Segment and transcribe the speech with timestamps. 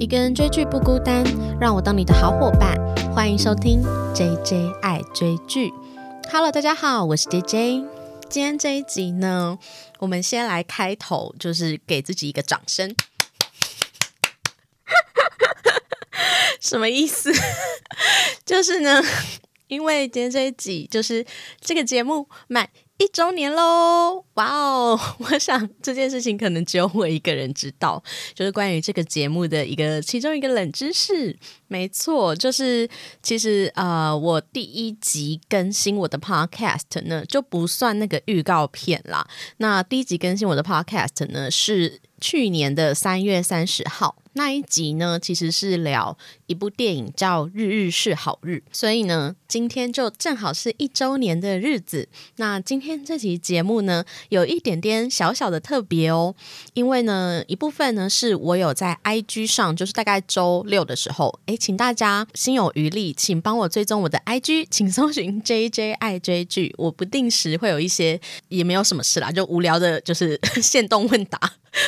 [0.00, 1.22] 一个人追剧不孤单，
[1.60, 2.74] 让我当你的好伙伴。
[3.14, 3.82] 欢迎收听
[4.14, 5.70] J J 爱追剧。
[6.32, 7.84] Hello，大家好，我是 J J。
[8.30, 9.58] 今天这一集呢，
[9.98, 12.96] 我们先来开头，就是给自己一个掌声。
[16.62, 17.30] 什么意思？
[18.46, 19.02] 就是呢，
[19.66, 21.26] 因为今天这一集就是
[21.60, 22.70] 这个节目满
[23.00, 24.22] 一周年喽！
[24.34, 28.02] 哇哦， 我想这件事情可能只有我一个人知道，
[28.34, 31.34] 就是关于这个节目的一个其中一个冷知识。
[31.66, 32.86] 没错，就是
[33.22, 39.26] 其实呃，我第一集更新我的 podcast 呢，就不算那个预告片啦。
[39.56, 44.14] 那第一集更新我的 podcast 呢，是去年的三月三十号。
[44.34, 46.16] 那一集呢，其实是聊
[46.46, 52.08] 一部电影叫《日日是好日》，所以呢，今天就正好是一周年的日子。
[52.36, 56.34] 那今天这期节目呢，有一点点小小的特别哦，
[56.74, 71.38] 因为呢，一部分呢是我有在 IG 上，就是大概周六的时候，诶，请大家心有余力，请帮我追踪我的 IG，请搜寻 JJ 爱追剧，我不定时会有一些，也没有什么事啦，就无聊的，就是 现动问答。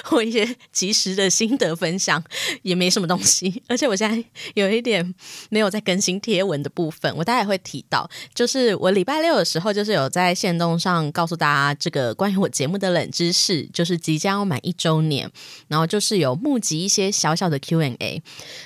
[0.05, 2.22] 或一些及时的心得分享
[2.62, 5.14] 也没什么东西，而且我现在有一点
[5.50, 15.30] 没有在更新贴文的部分，我大概会提到，就是我礼拜六的时候，就是有在线动上告诉大家这个关于我节目的冷知识，就是即将要满一周年，
[15.69, 18.22] 然后就是有募集一些小小的 Q&A。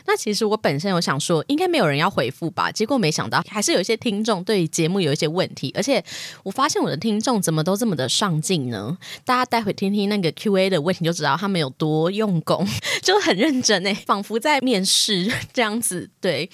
[0.07, 6.05] 那其实我本身有想说，应该没有人要回复吧，结果没想到还是有一些听众对节目有一些问题，而且
[6.43, 8.99] 我发现我的听众怎么都这么的上进呢？
[9.25, 11.07] 大家待会听听那个 Q&A 的问题。
[11.07, 12.67] 就知道他们有多用功，
[13.01, 16.11] 就很认真诶，仿佛在面试这样子。
[16.21, 16.51] 对，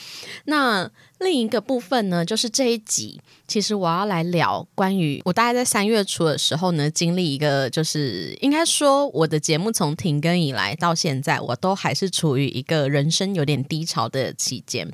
[0.47, 0.91] 那。
[1.23, 14.91] 另一个部分呢，就是这一集，其实我要来聊关于我大概在三月初的时候呢，经历一个就是应该说我的节目从停更以来到现在，我都还是处于一个人生有点低潮的期间。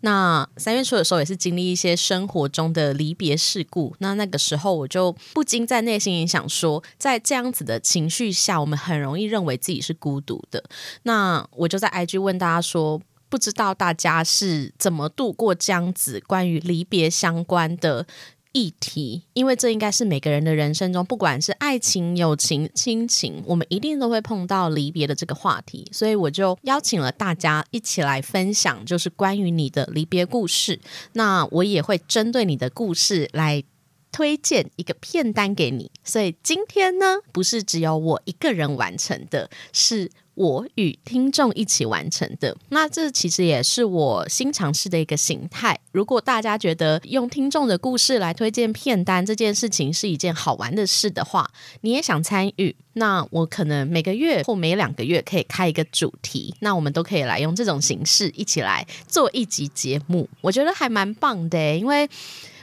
[0.00, 10.62] 那三月初的时候也是经历一些生活中的离别事故，那那个时候我就不禁在内心里想说，在这样子的情绪下，我们很容易认为自己是孤独的。
[11.04, 13.00] 那我就在 IG 问大家说。
[13.32, 18.06] 不知道大家是怎么度过这样子关于离别相关的
[18.52, 19.22] 议题？
[19.32, 25.88] 因为这应该是每个人的人生中，不管是爱情、友情、亲情，我们一定都会碰到离别的这个话题。
[25.92, 30.78] 所以我就邀请了大家一起来分享，就是关于你的离别故事。
[31.14, 33.64] 那我也会针对你的故事来
[34.12, 35.90] 推荐一个片单给你。
[36.04, 40.10] 所以今天呢，不是只有我一个人完成的，是。
[40.34, 45.78] 我与听众一起完成的，那这其实也是我新尝试的一个形态。
[45.92, 51.50] 如果大家觉得用听众的故事来推荐片单这件事情是一件好玩的事的话，
[51.82, 62.08] 你也想参与，那我可能每个月或每两个月可以开一个主题，那我们都可以来用这种形式一起来做一集节目，我觉得还蛮棒的，因为。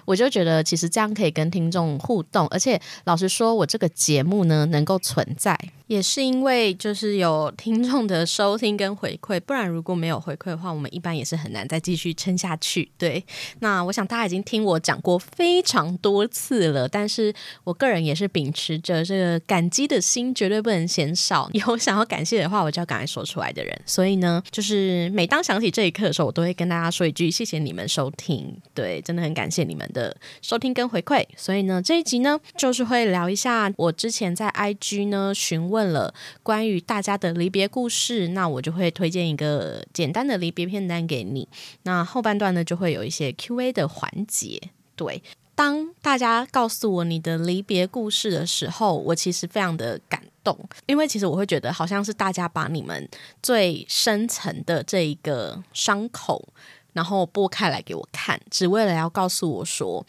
[0.06, 5.56] 我就觉得其实这样可以跟听众互动，而且老实说，我这个节目呢能够存在，
[5.90, 12.90] 也是因为就是有听众的收听跟回馈，不然如果没有回馈的话，我们一般也是很难再继续撑下去。
[12.98, 13.26] 对，
[13.60, 17.34] 那我想大家已经听我讲过非常多次了，但是
[17.66, 21.50] 我个人也是秉持着这个感激的心，绝对不能嫌少。
[21.52, 23.82] 有想要感谢的话，我就要赶快说出来的人。
[23.86, 29.90] 所以呢，就是每当想起这一刻的时候，我都会跟大家说一句：谢谢你们收听，对，真的很感谢你们。
[29.92, 36.14] 的收听跟回馈，所以呢，这一集呢，就是会聊一下我之前在 IG 呢询问问了
[36.44, 41.48] 关于大家的离别故事，那我就会推荐一个简单的离别片单给你。
[41.84, 44.62] 那后半段呢，就会有一些 Q&A 的环节。
[44.98, 45.24] 对，
[45.56, 50.54] 当大家告诉我你的离别故事的时候，我其实非常的感动，
[50.86, 53.08] 因为其实我会觉得好像是大家把你们
[53.42, 56.50] 最深层的这一个伤口。
[56.92, 60.04] 然后拨开来给我看，只为了要告诉我说：“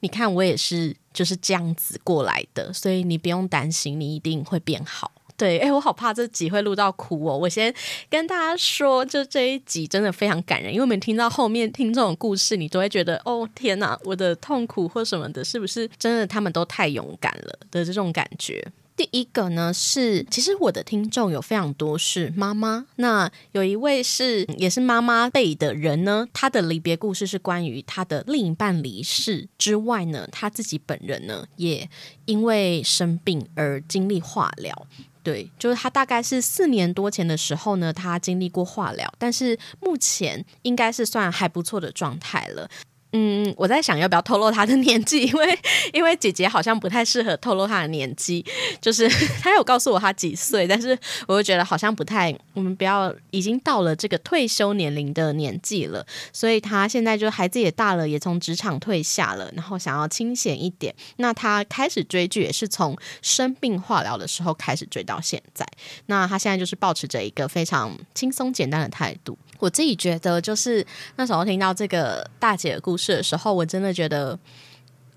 [0.00, 7.34] 你看，我也是就是这样子过来的，所以你不用担心，你一定会变好。”对，哎，我好怕这集会录到哭哦。
[7.34, 7.74] 我先
[8.10, 16.26] 跟大家说，就这一集真的非常感人，因为我们听到后面听这种故事，你都会觉得：“哦，天哪，我的痛苦或什么的，是不是真的？
[16.26, 18.62] 他们都太勇敢了的这种感觉。”
[19.00, 31.88] 第一个呢是，其实我的听众有非常多是妈妈，那有一位是也是妈妈辈的人呢，他的离别故事是关于他的另一半离世之外呢，他自己本人呢也
[32.26, 34.86] 因为生病而经历化疗。
[35.22, 42.68] 对，就是他大概是四年多前的时候呢，他经历过化疗，但是目前应该是算还不错的状态了。
[43.12, 45.58] 嗯，我在想要不要透露他的年纪， 因为
[45.92, 48.44] 因为姐姐好像不太适合透露她的年纪，
[48.80, 49.08] 就是
[49.42, 50.96] 她有告诉我她几岁，但是
[51.26, 60.94] 我就觉得好像不太，我们不要已经到了这个退休年龄的年纪了，所以她现在就孩子也大了，也从职场退下了，然后想要清闲一点。
[61.16, 65.66] 那她开始追剧也是从生病化疗的时候开始追到现在，
[66.06, 69.36] 那她现在就是保持着一个非常轻松简单的态度。
[69.58, 70.86] 我自己觉得，就是
[71.16, 74.38] 那时候听到这个大姐的故事是的时候，我真的觉得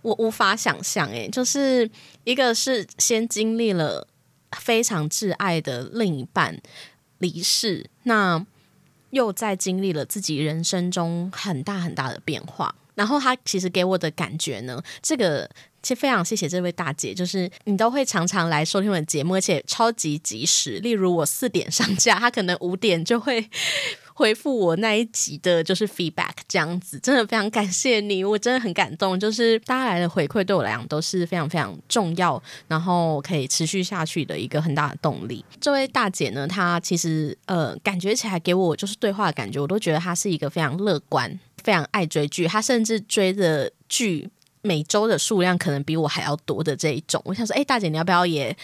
[0.01, 1.89] 我无法想象，诶，就是
[2.23, 4.07] 一个是先经历了
[4.57, 6.59] 非常挚爱的另一半
[7.19, 8.45] 离世，那
[9.11, 15.49] 又在经历了自己人生中很大很大的变化，然后他其实给我的感觉呢，这个
[15.81, 23.49] 其实非常谢谢这位大姐，就是你都会常常来收听我的节目，而且超级及时，例如我四点上架，他可能五点就会。
[24.13, 29.19] 回复我那一集的就是 feedback 这样子，真的非常感谢你，我真的很感动。
[29.19, 35.43] 就是大家来的回馈对我来讲都是非常非常重要，然后可以持续下去的一个很大的动力。
[35.59, 44.29] 这位大姐呢，她其实呃感觉起来给我就是对话的感觉，我都觉得她是一个非常乐观、非常爱追剧，她甚至追的剧
[44.61, 47.21] 每周的数量可能比我还要多的这一种。
[47.25, 48.55] 我想说，哎，大姐你要不要也？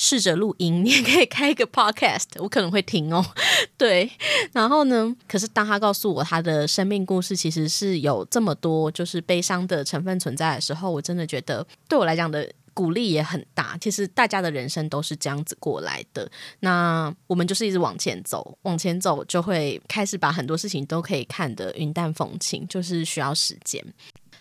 [0.00, 3.22] 试着录音， 你也可以开一个 podcast，我可能会听哦。
[3.76, 4.08] 对，
[4.52, 5.14] 然后呢？
[5.26, 13.76] 可是当他告诉我他的生命故事其实是有这么多就是悲伤的成分存在的时候，我真的觉得对我来讲的鼓励也很大。
[13.80, 16.30] 其实大家的人生都是这样子过来的，
[16.60, 23.84] 那我们就是一直往前走，往前走就会开始把很多事情都可以看得云淡风轻，就是需要时间。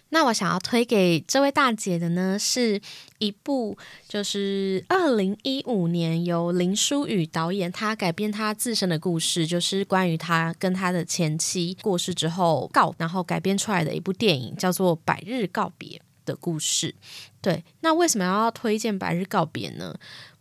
[0.09, 2.81] 那我想要推给这位大姐的呢，是
[3.19, 3.77] 一部
[4.07, 16.95] 就是二零一五年由林书宇导演，他改编他自身的故事，就是关于他跟他的前妻过世之后告，然后改编出来的一部电影，叫做《百日告别》的故事。
[17.41, 19.93] 对，那为什么要推荐《百日告别》呢？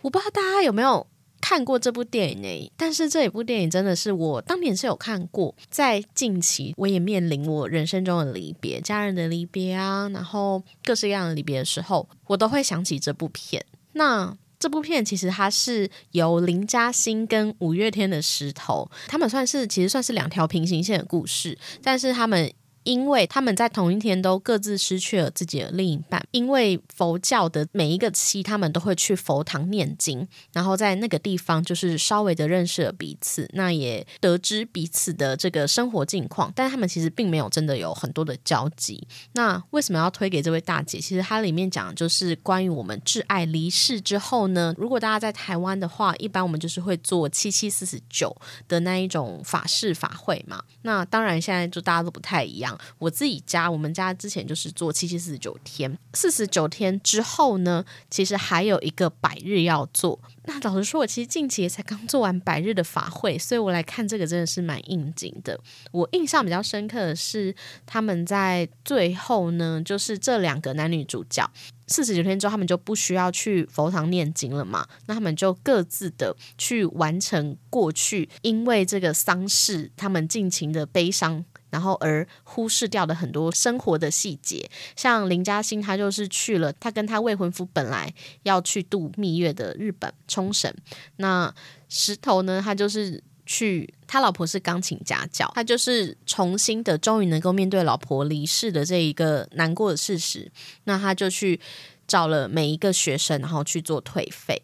[0.02, 1.06] 我不知道大家有没有。
[1.40, 5.54] 看过这部电影呢，但是这一部电影真的是我当年是有看过。
[5.70, 13.64] 在近期，我也面临我人生中的离别，家人的离别啊，然后各式各样的离别的时候，我都会想起这部片。
[13.92, 22.52] 那这部片其实它是由林嘉欣跟五月天的石头，他们算是其实算是两条平行线的故事，但是他们。
[22.86, 39.04] 因为他们在同一天都各自失去了自己的另一半，因为佛教的每一个期，他们都会去佛堂念经，然后在那个地方就是稍微的认识了彼此，那也得知彼此的这个生活境况，但他们其实并没有真的有很多的交集。
[39.32, 41.00] 那为什么要推给这位大姐？
[41.00, 48.34] 其实它里面讲的就是关于我们挚爱离世之后呢，如果大家在台湾的话，一般我们就是会做七七四十九
[48.68, 50.62] 的那一种法事法会嘛。
[50.82, 52.75] 那当然现在就大家都不太一样。
[52.98, 60.18] 我自己家，我们家之前就是做七七四十九天，四十九天之后呢，其实还有一个百日要做。
[60.44, 65.58] 那老实说，我其实近期才刚做完百日的法会，所以我来看这个真的是蛮应景的。
[65.90, 71.50] 我印象比较深刻的是，他们在最后呢，就是这两个男女主角。
[71.88, 74.86] 四十九天之后，他们就不需要去佛堂念经了嘛？
[75.06, 81.44] 那他们就各自的去完成过去因为这个丧事，他们尽情的悲伤，
[81.76, 84.66] 然后而忽视掉的很多生活的细节。
[84.96, 88.10] 像林嘉欣，他就是去了，他跟他未婚夫本来
[88.44, 90.74] 要去度蜜月的日本冲绳。
[91.16, 91.54] 那
[91.90, 93.22] 石头呢，他就是。
[93.48, 100.50] 去，他老婆是钢琴家教，他就是重新的，终于能够面对老婆离世的这一个难过的事实。
[100.82, 101.60] 那他就去
[102.08, 104.60] 找了每一个学生，然后去做退费。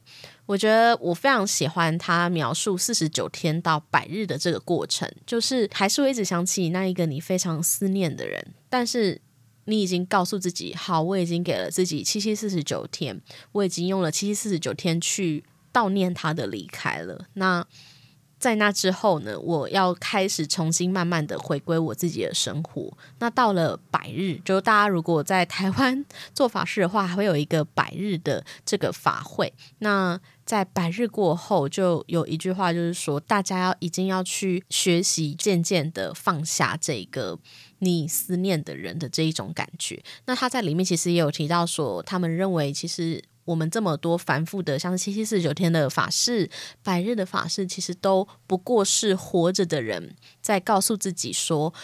[0.53, 9.19] 我觉得我非常喜欢他描述四十九天到百日的这个过程，就是还是会一直想起那一个你非常思念的人，但是
[9.65, 13.19] 你已经告诉自己，好，我已经给了自己七七四十九天，
[13.53, 15.43] 我已经用了七七四十九天去
[15.73, 17.25] 悼念他的离开了。
[17.33, 17.65] 那
[18.39, 22.93] 在那之后呢，我要开始重新慢慢的回归我自己的生活。
[23.21, 26.05] 那到了百日，就大家如果在台湾
[26.35, 29.55] 做法事的话，还会有一个百日的这个法会。
[29.79, 37.39] 那在百日过后，就有一句话，就是说大家要已经要去学习，渐渐的放下这个
[37.79, 40.03] 你思念的人的这一种感觉。
[40.27, 43.23] 那他在里面其实也有提到说，他们认为其实。
[43.45, 46.49] 我们这么多繁复的，像七七四十九天的法事、
[46.81, 51.75] 百日的法事，其实都不过是活着的人在告诉自己说，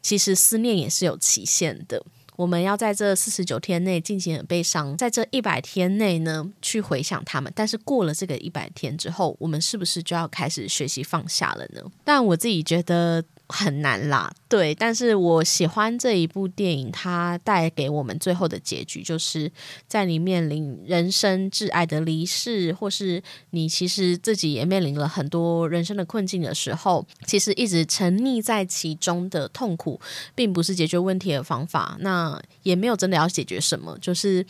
[0.00, 2.02] 其实思念也是有期限的。
[2.36, 7.52] 我们要在这四十九天内进行悲伤，在这一百天内呢去回想他们。
[7.54, 11.82] 但是过了这个一百天之后，我们是不是就要开始学习放下了呢？
[12.04, 14.32] 但我自己觉得，很难啦。
[14.48, 19.50] 对，但是我喜欢这一部电影，它带给我们最后的结局，就是
[19.86, 30.00] 在你面临人生挚爱的离世，或是你其实自己也面临了很多人生的困境的时候，其实一直沉溺在其中的痛苦，
[30.34, 31.96] 并不是解决问题的方法。
[32.00, 34.46] 那也没有真的要解决什么，就是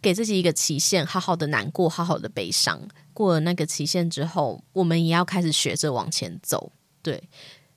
[0.00, 2.80] 给自己一个期限，好好的难过，好好的悲伤。
[3.12, 6.72] 过了那个期限之后，我们也要开始学着往前走。
[7.02, 7.22] 对，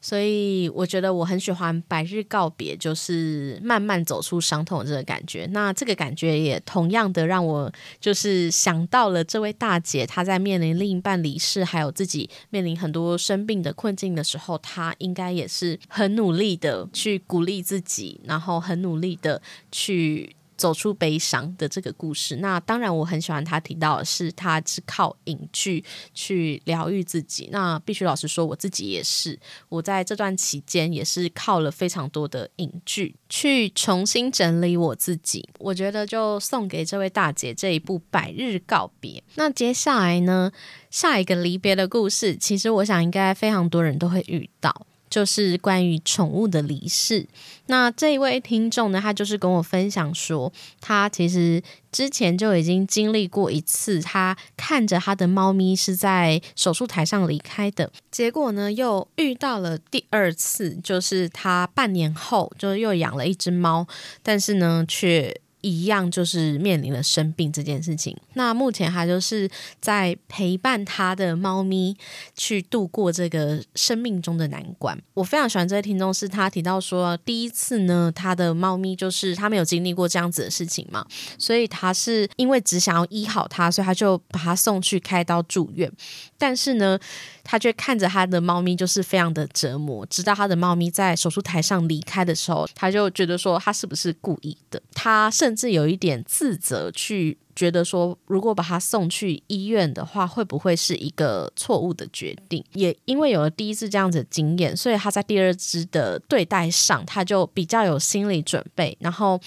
[0.04, 5.48] 所以我觉得我很喜欢《百日告别》，就是慢慢走出伤痛的这个感觉。
[5.52, 19.42] 那这个感觉也同样的让我就是想到了这位大姐，她在面临另一半离世，还有自己面临很多生病的困境的时候，她应该也是很努力的去鼓励自己，然后很努力的
[19.72, 20.36] 去。
[20.58, 25.84] 走出悲伤的这个故事，那当然我很喜欢他提到的是，他是靠影剧
[26.14, 27.50] 去疗愈自己。
[27.52, 35.48] 那必须老实说，我自己也是，我在这段期间也是靠了非常多的影剧去重新整理我自己。
[35.60, 39.20] 我觉得就送给这位大姐这一部《百日告别》。
[39.36, 40.52] 那接下来呢，
[40.90, 44.86] 下一个离别的故事，其实我想应该非常多人都会遇到。
[45.14, 47.28] 就是关于宠物的离世。
[47.68, 50.52] 那这一位听众呢，他就是跟我分享说，
[50.82, 63.86] 他其实之前就已经经历过一次，他看着他的猫咪是在手术台上离开的，结果呢，又遇到了第二次，就是他半年后就又养了一只猫，
[64.24, 65.43] 但是呢，却。
[65.64, 68.16] 一样就是面临了生病这件事情。
[68.34, 69.50] 那目前他就是
[69.82, 71.98] 在陪伴他的猫咪
[72.36, 74.96] 去度过这个生命中的难关。
[75.16, 81.06] 我非常喜欢这位听众，是他提到说，第一次呢，他的猫咪就是他没有经历过这样子的事情嘛，
[81.40, 85.92] 所以他是因为只想要医好它，所以他就把它送去开刀住院。
[86.38, 87.00] 但是呢，
[87.44, 94.82] 他却看着他的猫咪就是非常的折磨，直到他的猫咪在手术台上离开的时候，他就觉得说他是不是故意的？
[94.94, 102.66] 他甚甚至有一点自责，去觉得说如果把他送去医院的话，会不会是一个错误的决定？
[102.74, 109.40] 也因为有了第一次这样子的经验，所以他在第二只的对待上，他就比较有心理准备，然后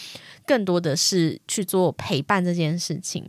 [0.47, 3.29] 更多的是去做陪伴这件事情。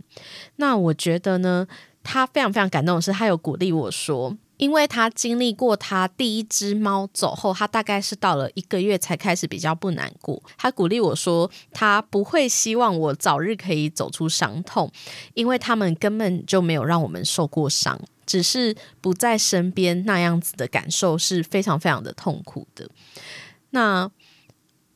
[0.57, 1.65] 那我觉得呢？
[2.03, 10.41] 他非常非常感动的是，他有鼓励我说，因为他经历过他第一只猫走后，他大概是到了一个月才开始比较不难过。
[10.57, 14.91] 他鼓励我说，他不会希望我早日可以走出伤痛，
[15.33, 22.89] 因为他们根本就没有让我们受过伤，只是不在身边那样子的感受是非常非常的痛苦的。
[23.69, 24.09] 那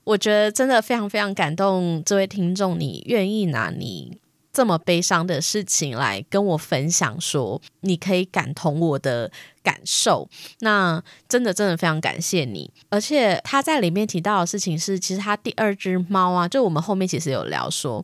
[0.03, 4.17] 我觉得真的非常非常感动，这位听众，你愿意拿你。
[4.53, 9.31] 这么悲伤的事情来跟我分享，说你可以感同我的
[9.63, 10.29] 感受，
[10.59, 12.69] 那真的真的非常感谢你。
[12.89, 18.03] 而且他在里面提到的事情是，其实他第二只猫啊，就我们后面其实有聊说，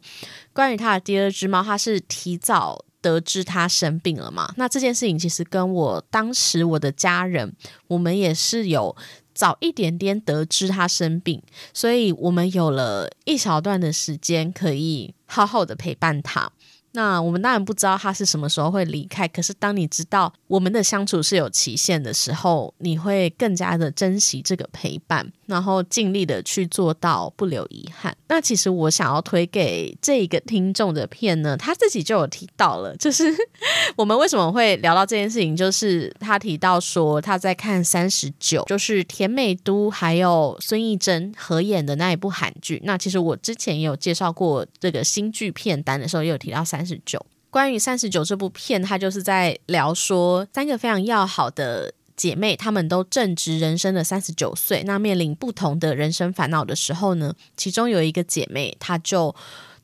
[0.54, 4.54] 关于他的第二只猫，他是提早得知他生病了嘛？
[4.58, 7.56] 那这件事情其实跟我当时我的家人，
[7.88, 8.96] 我们也是有。
[9.34, 11.39] 早一点点得知他生病，
[11.72, 16.51] 所以我们有了一小段的时间可以好好的陪伴他。
[16.93, 28.16] 那我们当然不知道他是什么时候会离开，可是当你知道我们的相处是有期限的时候，你会更加的珍惜这个陪伴，然后尽力的去做到不留遗憾。
[28.30, 33.25] 那其实我想要推给这一个听众的片呢，他自己就有提到了，就是
[33.96, 42.82] 我们为什么会聊到这件事情，就是他提到说他在看三十九，就是田美都还有孙艺珍合演的那一部韩剧。
[42.86, 46.88] 那其实我之前也有介绍过这个新剧片单的时候，也有提到三。
[46.88, 59.34] 十九，关于三十九这部片，它就是在聊说三个非常要好的姐妹，她们都正值人生的三十九岁，那面临不同的人生烦恼的时候呢，其中有一个姐妹，她就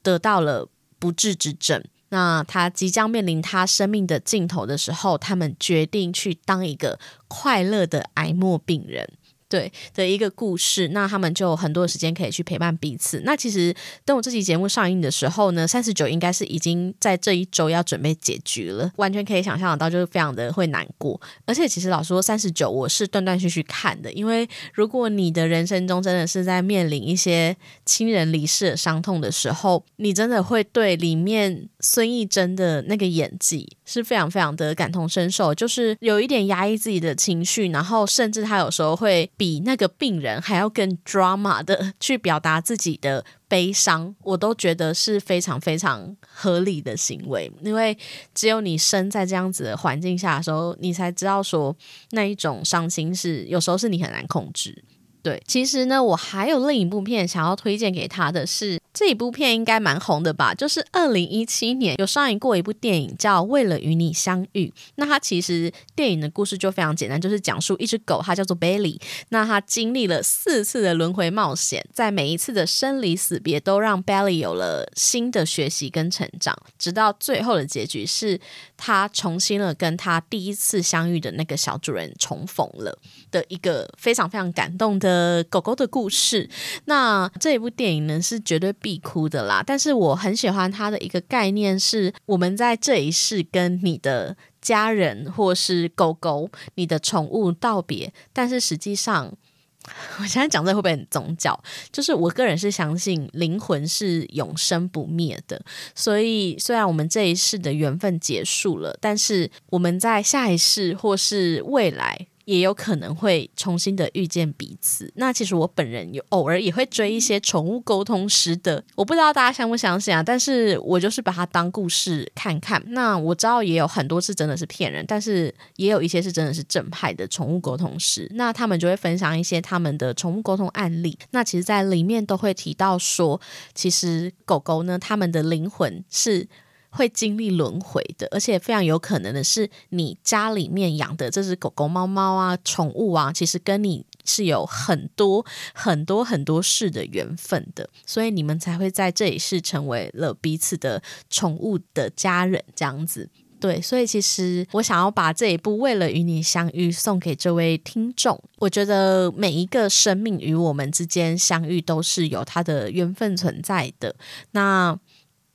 [0.01, 9.07] 得到了不治之症，那她即将面临她生命的尽头的时候，她们决定去当一个快乐的癌末病人。
[9.53, 13.21] 对的一个故事，那他们就有很多的时间可以去陪伴彼此。
[13.23, 13.71] 那其实
[14.03, 21.21] 等我这期节目上映的时候呢，三十九应该是已经在这一周要准备结局了，完全可以想象得到，就是非常的会难过。
[21.45, 27.55] 而且其实老实说三十九，我是断断续续看的，因为如果你的人生中真的是在面临一些
[27.85, 39.29] 亲人离世的伤痛的时候，你真的会对里面孙艺珍的那个演技是非常非常的感同身受，就是有一点压抑自己的情绪，然后甚至他有时候会。
[39.43, 47.51] 比那个病人还要更 drama 的去表达自己的悲伤，我都觉得是非常非常合理的行为。
[47.61, 47.97] 因为
[48.33, 51.75] 只有你生在这样子的环境下的时候，你才知道说
[52.11, 54.81] 那一种伤心是有时候是你很难控制。
[55.21, 58.79] 对，其实呢，我还有另一部片想要推荐给他的是。
[58.93, 60.53] 这一部片应该蛮红的吧？
[60.53, 64.67] 就是二零一七年有上映过一部电影叫《为了与你相遇》。
[64.95, 69.01] 那它其实电影的故事就非常简单，就是讲述一只狗，它叫做 Bailey。
[69.29, 76.55] 那它经历了四次的轮回冒险，在每一次的生离死别，都让 Bailey 有了新的学习跟成长。
[76.77, 78.39] 直到最后的结局是，
[78.77, 82.99] 它重新了跟它第一次相遇的那个小主人重逢了
[83.31, 86.47] 的一个非常非常感动的狗狗的故事。
[86.85, 88.71] 那这一部电影呢，是绝对。
[88.83, 99.33] 必哭的啦，但是我很喜欢他的一个概念是，我们在这一世跟你的家人或是狗狗、你的宠物道别，但是实际上，
[100.19, 101.57] 我现在讲这会不会很宗教？
[101.93, 105.63] 就是我个人是相信灵魂是永生不灭的，
[105.95, 112.27] 所以虽然我们这一世的缘分结束了，但是我们在下一世或是未来。
[112.45, 115.11] 也有可能会重新的遇见彼此。
[115.15, 120.21] 那其实我本人有偶尔也会追一些宠物沟通师的，我不知道大家相不相信啊。
[120.21, 122.81] 但是我就是把它当故事看看。
[122.87, 128.29] 那我知道也有很多是真的是骗人，但是也有一些是真的是正派的宠物沟通师。
[128.35, 131.17] 那他们就会分享一些他们的宠物沟通案例。
[131.31, 133.39] 那其实，在里面都会提到说，
[133.73, 136.47] 其实狗狗呢，他们的灵魂是。
[136.95, 153.27] 会经历轮回的，而且非常有可能的是，你家里面养的这只狗狗、猫猫啊，宠物啊，其实跟你是有很多很多很多世的缘分的，所以你们才会在这里是成为了彼此的宠物的家人这样子。
[153.59, 158.39] 对，所以其实我想要把这一部《为了与你相遇》送给这位听众。
[158.57, 164.15] 我觉得每一个生命与我们之间相遇都是有它的缘分存在的。
[164.51, 164.99] 那。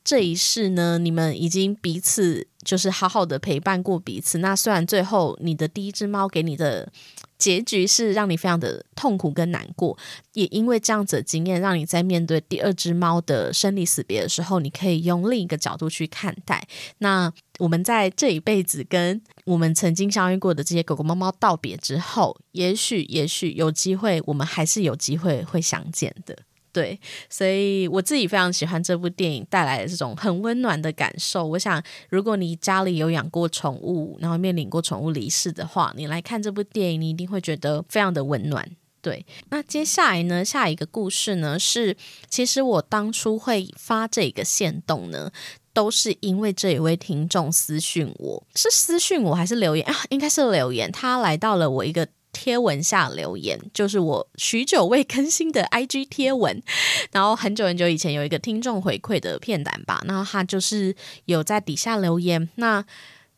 [0.08, 4.38] 这一世呢，你们已经彼此就是好好的陪伴过彼此。
[4.38, 6.90] 那虽然最后你的第一只猫给你的
[7.36, 9.98] 结局是让你非常的痛苦跟难过，
[10.32, 16.66] 也因为这样子的经验，让你在面对第二只猫的生离死别的时候，你可以用另一个角度去看待。
[17.00, 26.34] 那我们在这一辈子跟我们曾经相遇过的这些狗狗猫猫道别之后，也许也许有机会，我们还是有机会会相见的。
[26.78, 26.96] 对，
[27.28, 31.44] 所以我自己非常喜欢这部电影带来的这种很温暖的感受。
[31.44, 38.64] 我想，如果你家里有养过宠物，然后面临过宠物离世的话，你来看这部电影，你一定会觉得非常的温暖。
[39.02, 41.96] 对，那接下来呢，下一个故事呢是，
[42.30, 45.32] 其实我当初会发这个线动呢，
[45.72, 49.96] 都是因为这一位听众私讯我，是私讯我还是留言啊？
[50.10, 52.06] 应该是留言，他来到了我一个。
[52.38, 56.62] 贴文下留言，就是我许久未更新的 IG 贴文，
[57.10, 62.84] 然后很久很久以前有一个听众回馈的片段吧，然后他就是有在底下留言，那。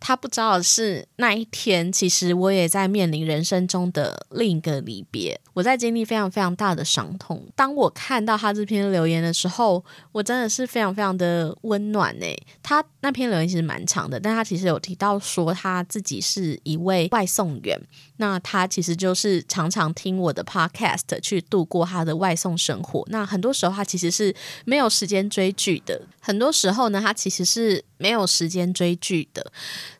[0.02, 7.46] 他不知道的是，那一天其实我也在面临人生中的另一个离别，我在经历非常非常大的伤痛。
[7.54, 12.34] 当我看到他这篇留言的时候，我真的是非常非常的温暖诶。
[12.62, 17.80] 他那篇留言其实蛮长的，但他其实有提到说他自己是一位外送员，
[18.18, 23.02] 那他其实就是常常听我的 podcast 去度过他的外送生活。
[23.08, 24.34] 那很多时候他其实是
[24.64, 29.50] 没有时间追剧的，很多时候呢，他其实是没有时间追剧的。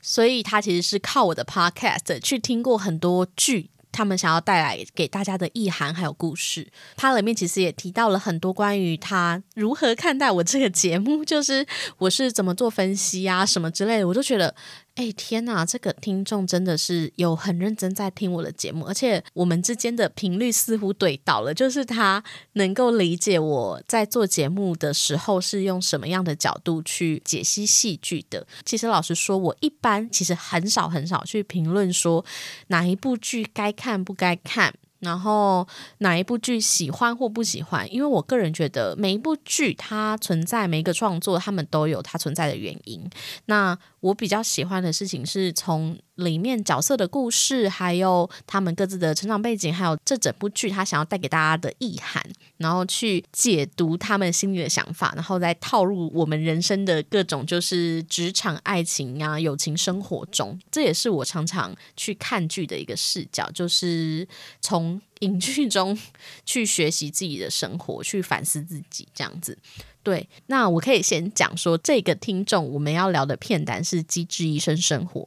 [0.02, 6.66] 所以他其实是靠我的 podcast 去听过很多剧，他们想要带来给大家的意涵还有故事。
[6.96, 11.66] 它里面其实也提到了很多关于他如何看待我这个节目，就是
[11.98, 14.54] 我是怎么做分析啊什么之类的，我就觉得。
[15.00, 28.46] 哎天呐，这个听众真的是有很认真在听我的节目，而且我们之间的频率似乎对到了，就是他能够理解我在做节目的时候是用什么样的角度去解析戏剧的。
[28.66, 32.22] 其实老实说，我一般其实很少很少去评论说
[32.66, 34.74] 哪一部剧该看不该看。
[35.00, 35.66] 然后
[36.00, 37.90] 哪一部剧喜欢或不喜欢？
[37.90, 43.08] 因为我个人觉得每一部剧它存在每一个创作，他们都有它存在的原因。
[43.46, 45.98] 那我比较喜欢的事情是从。
[46.20, 52.22] 里面角色的故事，还有他们各自的成长背景，还有这整部剧他想要带给大家的意涵，
[52.58, 60.60] 然后去解读他们心里的想法，然后再套入我们人生的各种就是职场、爱情啊、友情生活中。
[60.70, 64.28] 这也是我常常去看剧的一个视角，就是
[64.60, 65.98] 从影剧中
[66.44, 69.56] 去学习自己的生活，去反思自己这样子。
[70.02, 75.20] 对，那我可以先讲说，这个听众我们要聊的片单是《机智医生生活》。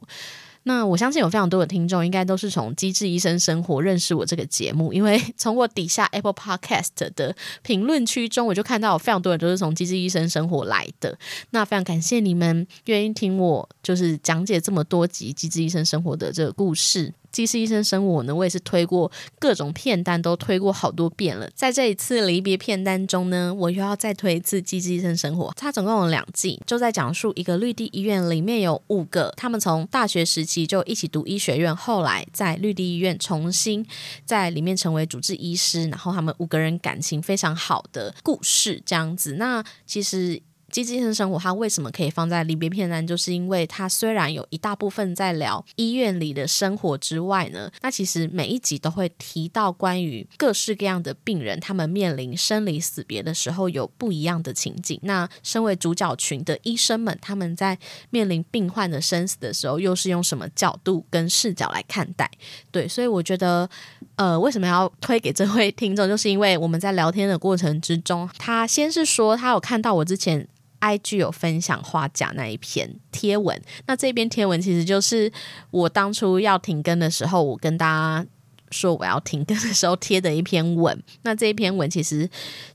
[0.66, 11.18] 那我相信有非常多的听众应该都是从《机智医生生活》认识我这个节目，因为从我底下 Apple Podcast 的评论区中，我就看到非常多人都是从《机智医生生活》来的。
[11.50, 17.12] 那非常感谢你们愿意听我就是讲解这么多集《机智医生生活》的这个故事。
[17.34, 21.50] 既是医生生活呢，我也是推过各种片单，都推过好多遍了。
[21.52, 25.48] 在这一次离别片单中呢，我又要再推一次《机智医生生活》。
[25.56, 33.84] 它总共有两季，就在讲述一个绿地医院里面有五个，他们从大学时期就一起读医学院，后来在绿地医院重新
[34.24, 39.32] 在里面成为主治医师，然后他们五个人感情非常好的故事，这样子。
[39.32, 40.40] 那其实。
[40.74, 43.06] 机智医生生活，它为什么可以放在离别片单？
[43.06, 54.98] 就是因为它虽然有一大部分在聊医院里的生活之外呢，那其实每一集都会提到关于各式各样的病人，他们面临生离死别的时候有不一样的情景。
[55.04, 57.78] 那身为主角群的医生们，他们在
[58.10, 62.28] 面临病患的生死的时候，又是用什么角度跟视角来看待？
[62.72, 63.70] 对，所以我觉得，
[64.16, 66.08] 呃，为什么要推给这位听众？
[66.08, 70.48] 就是因为我们在聊天的过程之中，他先是说他有看到我之前。
[70.84, 75.32] I G 有分享花甲那一篇贴文，那这篇贴文其实就是
[75.70, 78.26] 我当初要停更的时候，我跟大家
[78.70, 81.02] 说我要停更的时候贴的一篇文。
[81.22, 82.28] 那这一篇文其实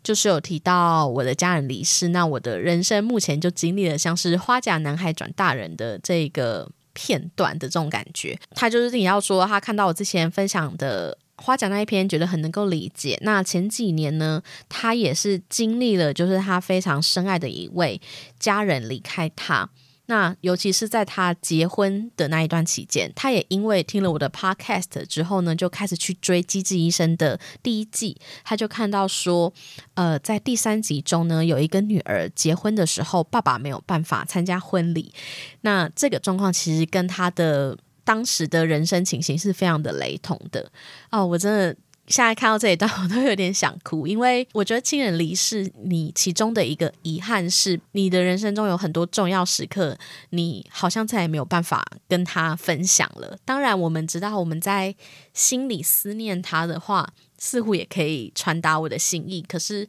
[0.04, 8.36] 就是有提到我的家人离世，那我的人生目前就经历了像是花甲男孩转大人的这个片段的这种感觉。
[8.56, 11.16] 他就是你要说他看到我之前分享的。
[11.42, 13.18] 花甲那一篇觉得很能够理解。
[13.22, 18.00] 那前几年呢，他也是经历了，就是他非常深爱的一位
[18.38, 19.70] 家人离开他。
[20.08, 28.18] 那尤其是在他结婚的那一段期间，他也因为听了我的 podcast 之后呢，就开始去追《机智医生》的第一季。
[28.44, 29.54] 他就看到说，
[29.94, 35.14] 呃，在第三集中呢，有一个女儿结婚的时候，爸爸没有办法参加婚礼。
[35.62, 37.78] 那这个状况其实跟他的。
[38.04, 40.72] 当时的人生情形是非常的雷同的
[41.12, 41.76] 哦，我真的
[42.08, 49.98] 现在看到这一段，我都有点想哭，因为我觉得亲人离世，你其中的一个遗憾是，你的人生中有很多重要时刻，
[50.32, 53.38] 你好像再也没有办法跟他分享了。
[53.46, 54.96] 当然，我们知道我们在
[55.34, 59.88] 心里思念他的话，似乎也可以传达我的心意，可是。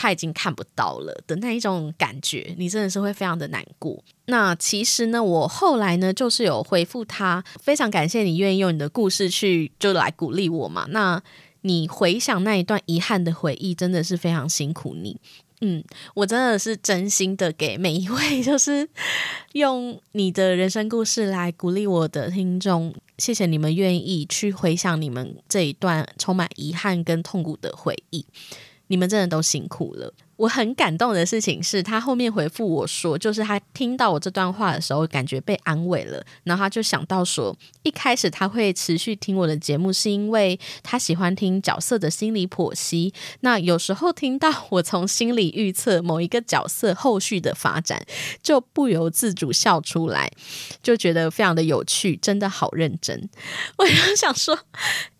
[0.00, 4.00] 他已经看不到了的那一种感觉，你真的是会非常的难过。
[4.26, 10.86] 那其实呢，我后来呢，就是有回复他，非常感谢你愿意用你的故事去就来鼓励我嘛。
[10.90, 11.20] 那
[11.62, 15.20] 你回想那一段遗憾的回忆，真的是非常辛苦你。
[15.62, 15.82] 嗯，
[16.14, 18.88] 我真的是真心的给每一位，就是
[19.54, 28.24] 用你的人生故事来鼓励我的听众，谢谢你们愿意去回想你们这一段充满遗憾跟痛苦的回忆。
[28.88, 30.12] 你们真的都辛苦了。
[30.36, 36.24] 我很感动的事情是他后面回复我说，就是他听到我这段话的时候，感觉被安慰了。
[36.44, 43.12] 然后他就想到说，一开始他会持续听我的节目，是因为他喜欢听角色的心理剖析。
[43.40, 48.00] 那有时候听到我从心里预测某一个角色后续的发展，
[48.40, 50.30] 就不由自主笑出来，
[50.80, 53.28] 就觉得非常的有趣，真的好认真。
[53.76, 54.56] 我就想说。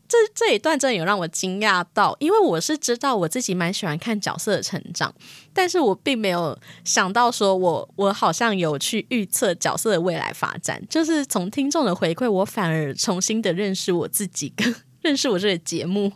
[0.09, 5.15] 这这一段真的有让我惊讶到，因为我是知道我自己蛮喜欢看角色的成长，
[5.53, 14.75] 但是我并没有想到说我我好像有去预测角色的未来发展，就是从听众的回馈，我反而重新的认识我自己跟。
[15.09, 16.13] 认识我这个节目，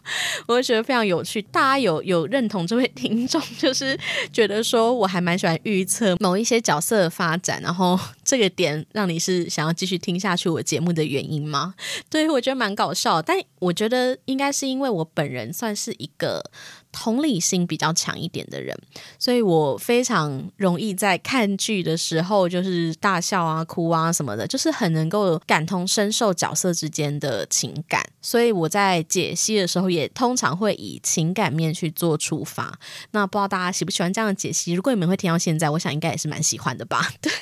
[0.46, 1.40] 我会觉得非常有趣。
[1.40, 3.98] 大家有有认同这位 听众，就是
[4.30, 11.74] 觉得说我还蛮喜欢预测某一些角色的发展，然后这个点让你是想要继续听下去我节目的原因吗？
[12.10, 16.50] 对我觉得蛮搞笑，但我觉得应该是因为我本人算是一个。
[16.92, 18.78] 同理心比较强一点的人，
[19.18, 28.06] 所以我非常容易在看剧的时候就是大笑啊、哭啊什么的，就是很能够感同身受角色之间的情感。
[28.20, 32.78] 所以我在解析的时候，也通常会以情感面去做出发。
[33.12, 34.74] 那不知道大家喜不喜欢这样的解析？
[34.74, 37.10] 如果你们会听到现在，我想应该也是蛮喜欢的吧。
[37.22, 37.32] 对，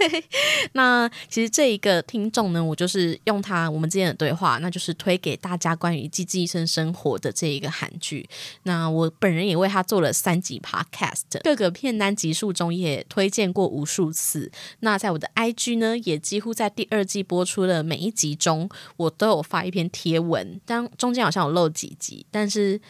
[0.74, 8.28] 那其实这一个听众呢，我就是用他我们之间的对话，那就是推给大家关于《机智医生生活》的这一个韩剧。
[8.62, 9.39] 那我本人。
[9.40, 14.52] 人也为他做了三集 podcast，各个片单集数中也推荐过无数次。
[14.80, 20.60] 那在我的 IG 呢，也几乎在第二季播出的每一集中，我都有发一篇贴文。
[20.66, 22.80] 当中间好像有漏几集，但是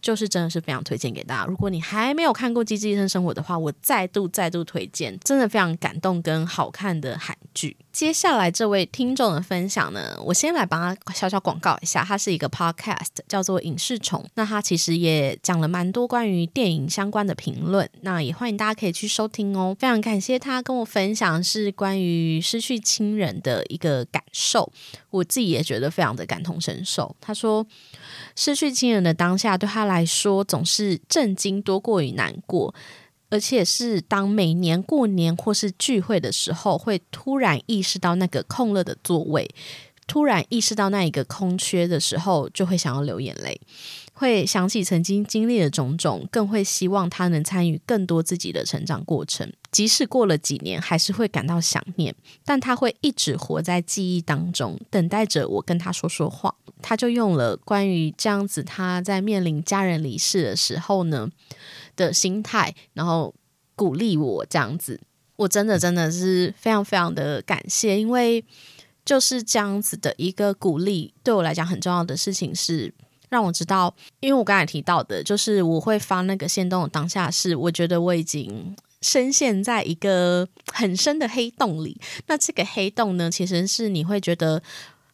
[0.00, 1.46] 就是真的是非常推荐给大家。
[1.46, 7.76] 如果你还没有看过《机智医生生活》的话，我再度再度推荐，真的非常感动跟好看的韩剧。
[7.92, 14.22] 接下来这位听众的分享呢，我先来帮他小小广告一下，它是一个 podcast，叫做《影视虫》。
[14.34, 19.76] 那他其实也讲了蛮多关于电影相关的评论，那也欢迎大家可以去收听哦。
[19.80, 24.70] 非常感谢他跟我分享是关于失去亲人的一个感受，
[25.10, 27.16] 我自己也觉得非常的感同身受。
[27.20, 27.66] 他说，
[28.36, 32.72] 失去亲人的当下对他来说总是震惊多过于难过。
[33.30, 39.46] 而且是当每年过年或是聚会的时候，会突然意识到那个空了的座位，
[40.06, 43.60] 突然意识到那一个空缺的时候，就会想要流眼泪，
[44.18, 49.50] 会想起曾经经历的种种，更会希望他能参与更多自己的成长过程。
[49.70, 56.54] 即使过了几年，还是会感到想念，但他会一直活在记忆当中，等待着我跟他说说话。
[56.82, 61.30] 他就用了关于这样子，他在面临家人离世的时候呢。
[61.96, 63.34] 的心态，然后
[63.74, 65.00] 鼓励我这样子，
[65.34, 68.44] 我真的真的是非常非常的感谢，因为
[69.04, 72.94] 就是这样子的一个鼓励，对我来讲很重要的事情是
[73.28, 84.62] 让我知道，因为我刚才提到的，就是我会发那个线动的当下，是我觉得我已经深陷在一个很深的黑洞里，那这个黑洞呢，其实是你会觉得。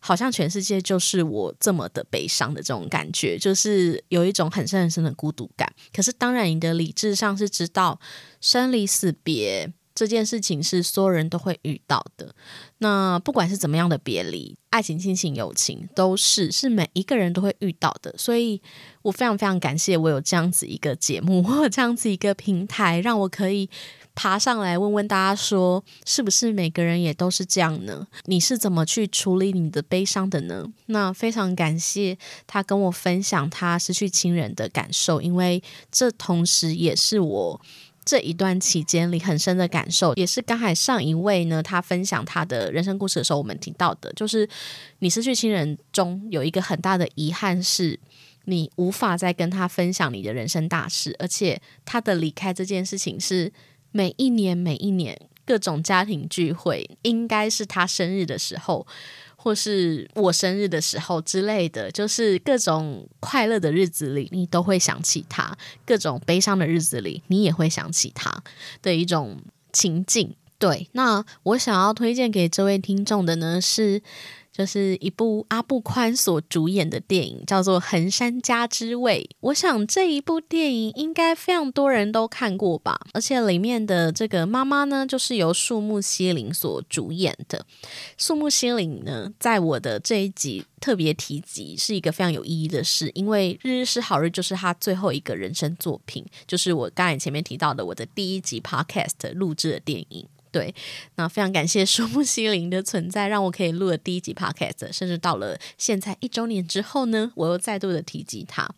[0.07, 5.73] 好像全世界就是我这么的悲伤的这种感觉，就是有一种很深很深的孤独感。
[5.95, 7.99] 可是当然，你的理智上是知道
[8.39, 12.35] 生离死别这件事情是所有人都会遇到的。
[12.79, 18.15] 那不管是怎么样的别离，爱情、亲情、友情，都是是每一个人都会遇到的。
[18.19, 18.61] 所以
[19.03, 23.71] 我非常非常感谢我有这样子一个节目， 或这样子一个平台，让我可以。
[24.17, 28.07] 爬上来问问大家说，是不是每个人也都是这样呢？
[28.27, 30.65] 你是怎么去处理你的悲伤的呢？
[30.87, 37.61] 那非常感谢他跟我分享他失去亲人的感受，因为这同时也是我
[38.05, 44.49] 这一段期间里很深的感受，也是刚才上一位呢他分享他的人生故事的时候，我们提到的，就是
[44.99, 47.99] 你失去亲人中有一个很大的遗憾是。
[48.47, 53.53] 你无法再跟他分享你的人生大事，而且他的离开这件事情是。
[53.97, 58.85] 每一年，每一年，各种家庭聚会，应该是他生日的时候，
[59.45, 65.55] 或是我生日的时候之类的，就是各种快乐的日子里，你都会想起他；
[65.85, 68.43] 各种悲伤的日子里，你也会想起他
[68.81, 69.37] 的一种
[69.71, 70.35] 情境。
[70.59, 74.01] 对，那我想要推荐给这位听众的呢是。
[74.57, 79.29] 就是一部阿布宽所主演的电影，叫做《横山家之味》。
[79.41, 87.67] 我想这一部电影应该非常多人都看过吧，而且里面的这个妈妈呢，就是由树木希林所主演的。
[88.17, 100.29] 树木希林呢，在我的这一集特别提及，是一个非常有意义的事，因为《日日是好日》就是他最后一个人生作品，就是我刚才前面提到的我的第一集 Podcast 录制的电影。
[100.55, 100.73] 对，
[101.17, 108.71] 那非常感谢树木希林的存在，让我可以录了第一集 podcast，甚至到了现在一周年之后呢，我又再度的提及它。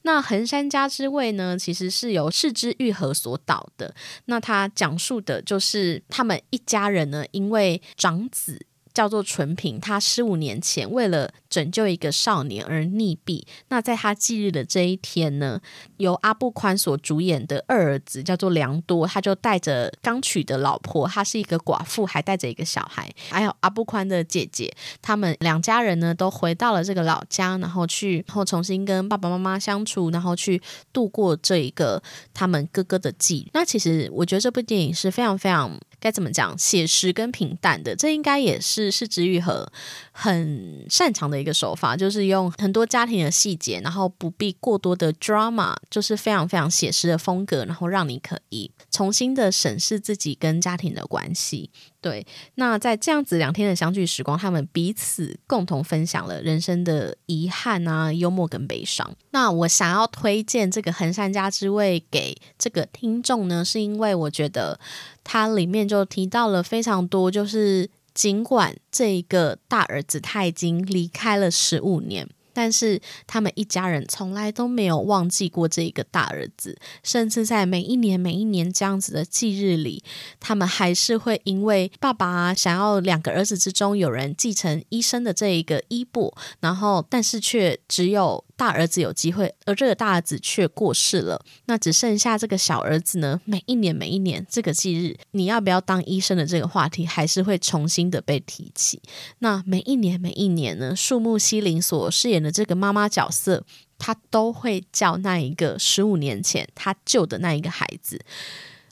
[0.00, 8.64] 那横山家之味呢，其实是由柿之愈合所导的，那他讲述的就是他们一家人呢，因为长子。
[8.92, 13.42] 叫做纯平，他十五年前为了拯救一个少年而溺毙。
[13.68, 15.60] 那在他忌日的这一天呢，
[15.98, 30.60] 由阿布宽所主演的二儿子叫做良多，他就带着刚娶的老婆，他是一个寡妇，还带着一个小孩，还有阿布宽的姐姐，他们两家人呢都回到了这个老家，然后去，然后重新跟爸爸妈妈相处，然后去
[30.92, 32.02] 度过这一个
[32.34, 33.48] 他们哥哥的忌。
[33.52, 35.78] 那其实我觉得这部电影是非常非常。
[36.02, 36.56] 该怎么讲？
[36.56, 39.70] 写实跟平淡的，这应该也是是是治愈和
[40.12, 51.70] 很擅长的一个手法，就是用很多家庭的细节，然后不必过多的 drama，就是非常非常写实的风格，然后让你可以重新的审视自己跟家庭的关系。
[52.02, 59.14] 对，那在这样子两天的相聚时光，他们彼此共同分享了人生的遗憾啊、幽默跟悲伤。
[59.32, 64.80] 那我想要推荐这个《横山家之味》给这个听众呢，是因为我觉得
[65.22, 67.90] 它里面就提到了非常多，就是
[68.20, 72.28] 尽管这一个大儿子他已经离开了十五年。
[72.52, 80.02] 但是他们一家人从来都没有忘记过这一个大儿子，甚至在每一年每一年这样子的忌日里，
[80.38, 88.44] 他们还是会因为爸爸想要两个儿子之中有人继承医生的这一个衣钵，然后但是却只有。
[88.60, 91.42] 大儿子有机会，而这个大儿子却过世了。
[91.64, 93.40] 那只剩下这个小儿子呢？
[93.46, 99.00] 每一年，每一年，这个忌日，你要不要当医生的这个话题，还是会重新的被提起。
[99.38, 100.94] 那每一年，每一年呢？
[100.94, 103.64] 树木希林所饰演的这个妈妈角色。
[104.02, 108.18] 他都会叫那一个十五年前他救的那一个孩子。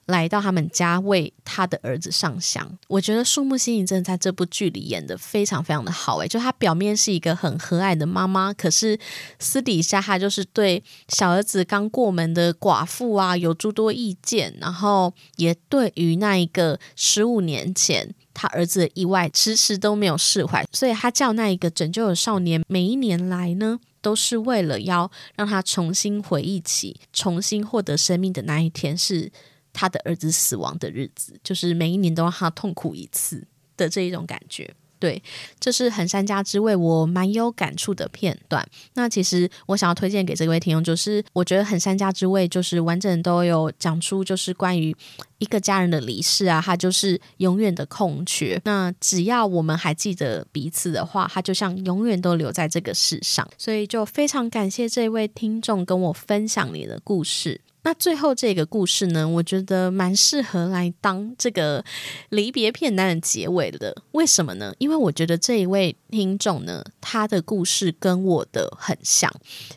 [0.08, 8.98] 来到他们家为他的儿子上香，我觉得树木心影真的在这部剧里演的非常非常的好诶，就他表面是一个很和蔼的妈妈，可是
[9.38, 29.30] 私底下他就是对小儿子刚过门的寡妇啊有诸多意见，然后也对于那一个十五年前他儿子的意外迟迟都没有释怀，所以他叫那一个拯救的少年每一年来呢，都是为了要让他重新回忆起重新获得生命的那一天是。
[29.78, 34.74] 他的儿子死亡的日子，就是每一年都让他痛苦一次的这一种感觉。
[35.00, 35.22] 对，
[35.60, 38.68] 这是《横山家之味》我蛮有感触的片段。
[38.94, 44.92] 那其实我想要推荐给这位听众，就是我觉得《横山家之味》就是完整都有讲出，就是关于
[45.38, 48.60] 一个家人的离世啊，他就是永远的空缺。
[48.64, 53.48] 那只要我们还记得彼此的话，他就像永远都留在这个世上。
[53.56, 57.60] 所以就非常感谢这位听众跟我分享你的故事。
[57.88, 61.82] 那最后这个故事呢，我觉得蛮适合来当这个
[62.28, 64.02] 离别片单的结尾的。
[64.12, 64.74] 为什么呢？
[64.76, 69.32] 因为我觉得这一位听众呢，他的故事跟我的很像。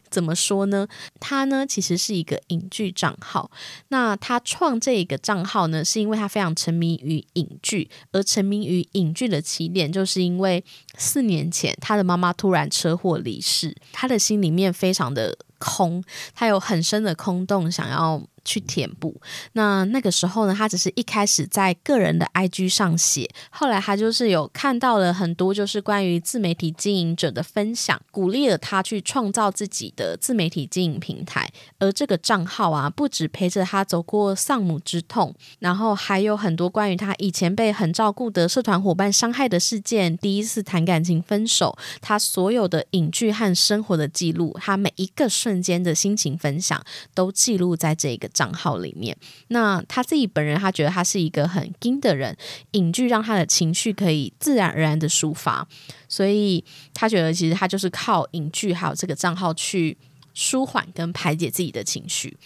[0.10, 0.90] 怎么说呢？
[1.22, 3.50] 他呢其实是一个影剧账号。
[3.88, 10.62] 那他创这个账号呢，是因为他非常沉迷于影剧，而沉迷于影剧的起点，就是因为
[10.98, 15.38] 四年前他的妈妈突然车祸离世，他的心里面非常的。
[15.64, 18.20] 空，他有很深的空洞，想要。
[18.44, 19.20] 去填补。
[19.54, 31.52] 那那个时候呢，他只是一开始在个人的 IG 上写，后来他就是有看到了很多就是关于自媒体经营者的分享，鼓励了他去创造自己的自媒体经营平台。
[31.80, 48.31] 而这个账号啊，不止陪着他走过丧母之痛，然后还有很多关于他以前被很照顾的社团伙伴伤害的事件，第一次谈感情分手，他所有的影剧和生活的记录，他每一个瞬间的心情分享，都记录在这个。
[48.34, 49.16] 账号里面，
[49.48, 52.36] 那他自己本人，他觉得他是一个很硬的人，
[52.72, 55.68] 影剧让他的情绪可以自然而然的抒发，
[56.08, 56.64] 所以
[56.94, 59.98] 他觉得其实他就是靠影剧还有这个账号去
[60.34, 62.38] 舒缓跟排解自己的情绪。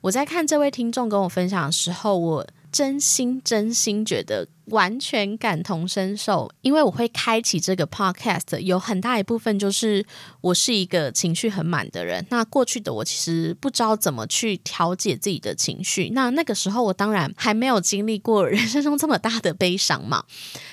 [0.00, 2.46] 我在看这位听众跟我分享的时候，我。
[2.70, 10.04] 真心真心觉得完全感同身受，因为我会开启这个 podcast，有很大一部分就是
[10.42, 12.26] 我是一个情绪很满的人。
[12.30, 16.10] 那过去的我其实不知道怎么去调节自己的情绪。
[16.10, 20.24] 那那个时候我当然还没有经历过人生中这么大的悲伤嘛。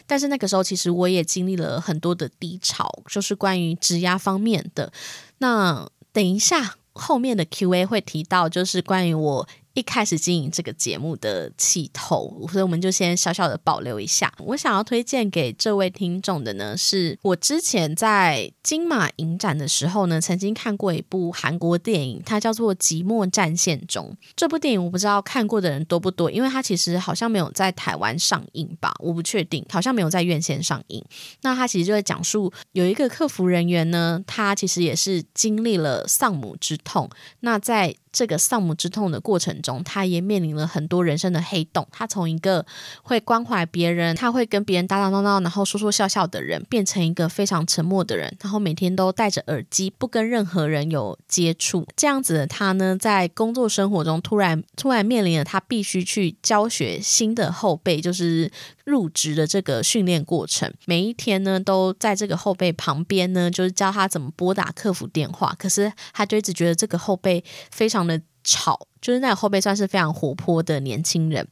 [0.06, 4.92] 但是那个时候其实我也经历了很多的低潮，就是关于职压方面的。
[5.38, 9.48] 那等一下后面的 Q&A 会提到，就是关于我。
[9.76, 14.34] 一开始经营这个节目的起头，所以我们就先小小的保留一下。
[14.40, 24.16] 我想要推荐给这位听众的呢，是我之前在金马影展的时候呢，曾经看过一部韩国电影，它叫做《寂寞战线中》。
[24.36, 31.04] 这部电影我不知道看过的人多不多，因为它其实好像没有在台湾上映吧，我不确定，好像没有在院线上映。
[31.42, 37.10] 那它其实就会讲述有一个客服人员呢，他其实也是经历了丧母之痛。
[37.42, 41.86] 那在这个丧母之痛的过程中，他也面临了很多人生的黑洞。
[41.92, 42.66] 他从一个
[43.04, 51.86] 会关怀别人，他会跟别人打打闹闹，然后说说笑笑的人，变成一个非常沉默的人，然后每天都戴着耳机，不跟任何人有接触。
[51.98, 58.50] 这样子的他呢，在工作生活中突然突然面临了他必须去教学新的后辈，就是
[58.86, 60.74] 入职的这个训练过程。
[60.86, 65.54] 每一天呢，都在这个后辈旁边呢，就是教他怎么拨打客服电话。
[65.60, 68.06] 可是他就一直觉得这个后辈非常。
[68.06, 71.48] 的吵，就是那个后辈算是非常活泼的年轻人，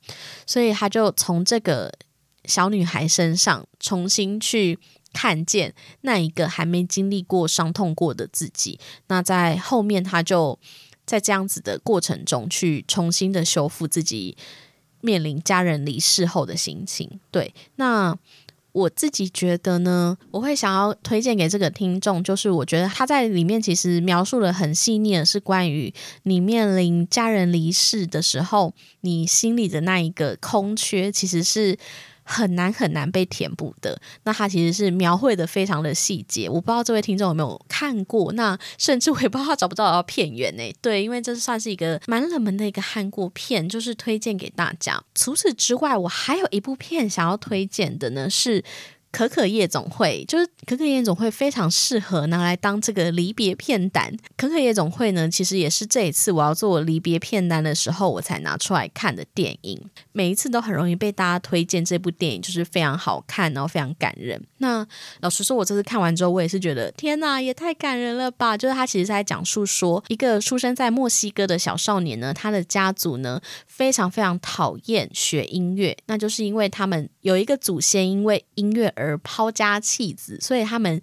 [0.46, 1.92] 所以他就从这个
[2.46, 4.78] 小女孩身上重新去
[5.12, 8.80] 看见那一个还没经历过伤痛过的自己。
[9.08, 10.60] 那在后面，他就
[11.04, 14.38] 在这样子的过程中去重新的修复自己
[15.04, 17.20] 面临家人离世后的心情。
[17.30, 18.18] 对，那。
[18.74, 31.78] 我自己觉得呢，我会想要推荐给这个听众，就是我觉得他在里面其实描述的很细腻的是关于你面临家人离世的时候，你心里的那一个空缺，其实是。
[32.24, 36.50] 很难很难被填补的，那它其实是描绘的非常的细节。
[36.50, 40.64] 我不知道这位听众有没有看过，那甚至我也不知道他找不找到片源呢？
[40.82, 45.02] 对，因为这算是一个蛮冷门的一个韩国片，就是推荐给大家。
[45.14, 48.64] 除此之外，我还有一部片想要推荐的呢，是
[49.14, 54.12] 可可夜总会，就是可可夜总会非常适合拿来当这个离别片单。
[54.36, 59.80] 可可夜总会呢，其实也是这一次我要做离别片单的时候，我才拿出来看的电影。
[60.14, 64.44] 每一次都很容易被大家推荐这部电影，就是非常好看，然后非常感人。
[64.58, 64.86] 那
[65.20, 68.58] 老实说，我这次看完之后，我也是觉得天哪，也太感人了吧！
[68.58, 73.40] 就是他其实在讲述说，一个出生在墨西哥的小少年呢，他的家族呢
[73.76, 81.02] 非常非常讨厌学音乐，那就是因为他们有一个祖先因为音乐而抛家弃子，所以他们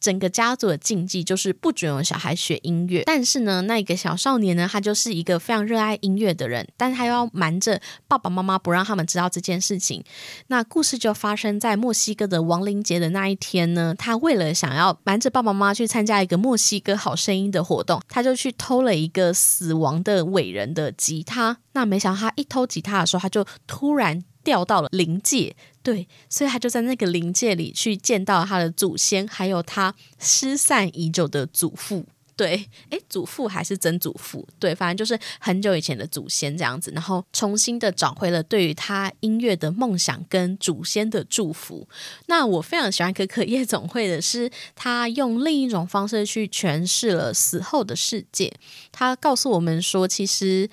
[0.00, 3.02] 整个家族的禁忌就是不准有小孩学音乐。
[3.04, 10.02] 但是呢，那一个小少年呢，他就是一个非常热爱音乐的人，但他又要瞒着爸爸妈妈，不让他们知道这件事情。
[10.46, 13.94] 那故事就发生在墨西哥的亡灵节的那一天呢。
[13.98, 21.58] 他为了想要瞒着爸爸妈妈去参加一个墨西哥好声音的活动，他就去偷了一个死亡的伟人的吉他。
[21.72, 24.24] 那没想到他一偷吉他的时候，他就突然。
[24.42, 32.04] 掉到了灵界，对，所以他就在那个灵界里去见到他的祖先，还有他失散已久的祖父，
[32.36, 41.88] 对，诶，祖父还是曾祖父，对，反正就是很久以前的祖先这样子，然后重新的找回了对于他音乐的梦想跟祖先的祝福。
[42.26, 48.52] 那我非常喜欢可可夜总会的是，他用另一种方式去诠释了死后的世界。
[48.92, 50.68] 他告诉我们说，其实。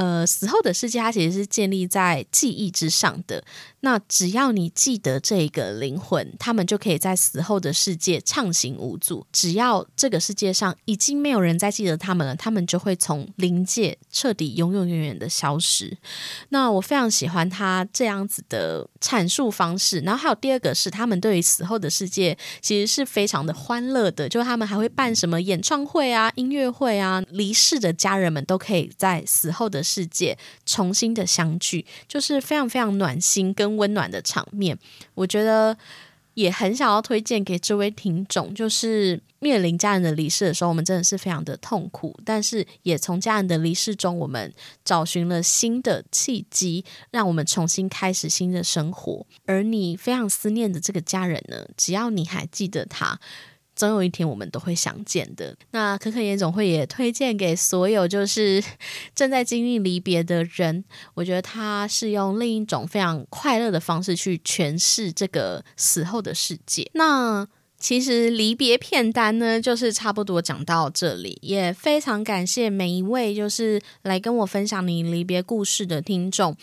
[0.00, 3.44] 呃，死后的世界它其实是建立在记忆之上的。
[3.80, 9.26] 那只要你记得这个灵魂，他们就可以在死后的世界畅行无阻。
[9.30, 15.94] 只要这个世界上已经没有人再记得他们了，他们就会从灵界彻底永永远远的消失。
[16.48, 20.00] 那我非常喜欢他这样子的阐述方式。
[20.00, 30.36] 然后还有第二个是，他们对于死后的世界其实是非常的欢乐的，就他们还会办什么演唱会啊、音乐会啊，离世的家人们都可以在死后的世界
[30.66, 33.80] 重新的相聚，就是非常非常暖心跟。
[33.80, 34.78] 温暖的场面，
[35.14, 35.74] 我觉得
[36.34, 38.54] 也很想要推荐给这位听众。
[38.54, 44.52] 就是面临家人的离世的时候，我们真的是非常的痛苦，但是也从家人的离世中，我们
[44.84, 49.24] 找寻了新的契机，让我们重新开始新的生活。
[49.46, 53.18] 而你非常思念的这个家人呢，只要你还记得他。
[53.80, 55.56] 总有一天我们都会相见的。
[55.70, 58.62] 那可可夜总会也推荐给所有就是
[59.16, 60.84] 正在经历离别的人。
[61.14, 66.90] 我觉得他是用另一种非常快乐的方式去诠释这个死后的世界。
[66.92, 71.38] 那其实离别片单呢，就是差不多讲到这里。
[71.40, 76.54] 也非常感谢每一位就是来跟我分享你离别故事的听众，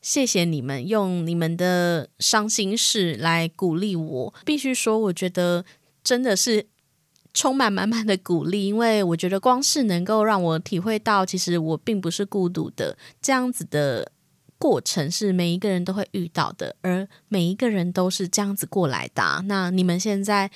[0.00, 4.34] 谢谢你们用你们的伤心事来鼓励我。
[4.46, 5.66] 必须说，我觉得。
[6.04, 6.66] 真的是
[7.32, 14.12] 充满满满的鼓励，因为我觉得光是能够让我体会到，其实我并不是孤独的，这样子的
[14.58, 19.42] 过程是每一个人都会遇到的，而每一个人都是这样子过来的。
[19.46, 20.50] 那你们现在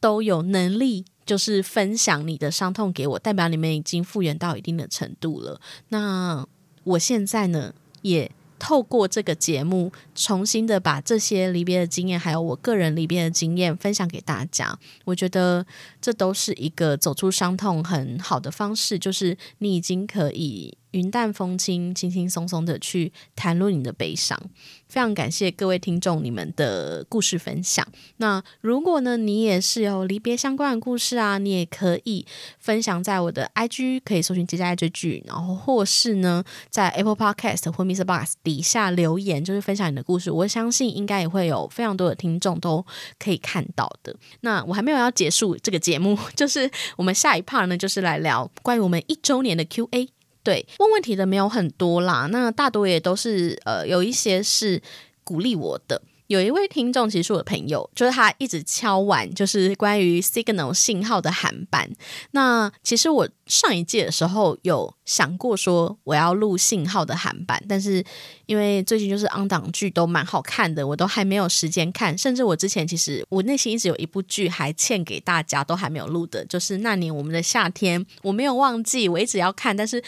[0.00, 5.60] 都有能力，就是分享你的伤痛给我，代表你们已经复原到一定的程度了。
[5.88, 6.46] 那
[6.84, 7.72] 我现在呢，
[8.02, 8.30] 也。
[8.62, 14.78] 透过这个节目，重新的把这些离别的经验，还有我个人离别的经验分享给大家。
[15.04, 15.66] 我觉得
[16.00, 20.78] 这都是一个走出伤痛很好的方式，就是你已经可以。
[20.92, 24.40] 云淡风轻，轻轻松松的去谈论你的悲伤。
[24.88, 27.86] 非常感谢各位听众你们的故事分享。
[28.18, 32.26] 那如果呢，你也是有离别相关的故事啊，你也可以
[32.58, 38.04] 分享在我的 IG，可以搜寻“接下来追剧”，然后或是呢，在 Apple Podcast 或 Mr.
[38.04, 40.30] Box 底下留言，就是分享你的故事。
[40.30, 42.84] 我相信应该也会有非常多的听众都
[43.18, 44.14] 可以看到的。
[44.42, 50.10] 那我还没有要结束这个节目， 就是我们下一 part 呢，就是来聊关于我们一周年的 Q&A。
[50.42, 54.82] 对，问问题的没有很多啦，那大多也都是呃，有一些是
[55.24, 56.02] 鼓励我的。
[56.32, 61.90] 有一位听众，其实我的朋友，就是他一直敲碗，就是关于 Signal 信号的韩版。
[62.30, 68.02] 那其实我上一届的时候有想过说我要录信号的韩版，但是
[68.46, 72.16] 因为最近就是 on 档剧都蛮好看的，我都还没有时间看。
[72.16, 80.02] 甚至我之前其实我内心一直有一部剧还欠给大家，都还没有录的，就是那年我们的夏天，我没有忘记，我一直要看，但是。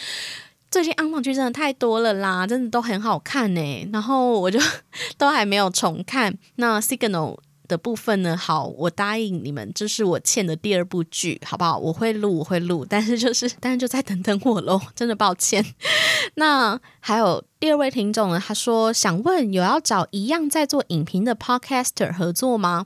[0.75, 3.89] 最近安放剧真的太多了啦，真的都很好看呢。
[3.93, 4.59] 然后我就
[5.17, 6.37] 都还没有重看。
[6.55, 8.35] 那 Signal 的部分呢？
[8.35, 11.77] 好，我答应你们，这是我欠的第二部剧，好不好？
[11.77, 15.65] 我会录，我会录，但是就是，但是就再等等我喽，真的抱歉。
[16.33, 18.43] 那还有第二位听众呢？
[18.45, 22.85] 他说想问，有要找一样在做影评的 Podcaster 合作吗？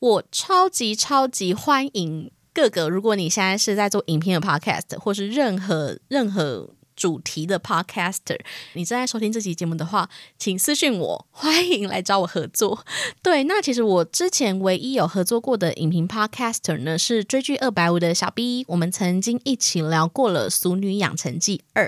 [0.00, 6.70] 我超级超级欢迎各个，如果你现在是在做影评的 Podcast，或是任何任何。
[6.96, 8.38] 主题的 podcaster，
[8.74, 12.84] 你正在收听这期节目的话，请私信我，欢迎来找我合作。
[13.22, 21.86] 对，那其实我之前唯一有合作过的影评 podcaster 呢，是追剧二百五的小 B，我们曾经一起聊过了《俗女养成记二》。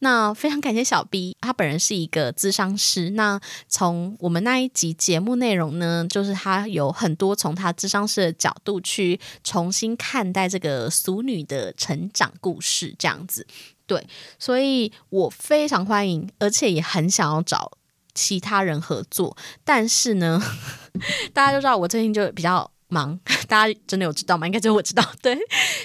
[0.00, 3.10] 那非常感谢小 B，他本人是一个咨商师。
[3.10, 13.46] 那从我们那一集节目内容呢，就是他有很多从他智商师的角度去重新看待这个俗女的成长故事，这样子。
[13.86, 14.06] 对，
[14.38, 17.72] 所以我非常欢迎，而且也很想要找
[18.14, 19.36] 其他人合作。
[19.64, 20.42] 但是呢，
[21.34, 24.46] 大家都知道我最近就比较忙，大家真的有知道吗？
[24.46, 25.04] 应该只有我知道。
[25.20, 25.36] 对，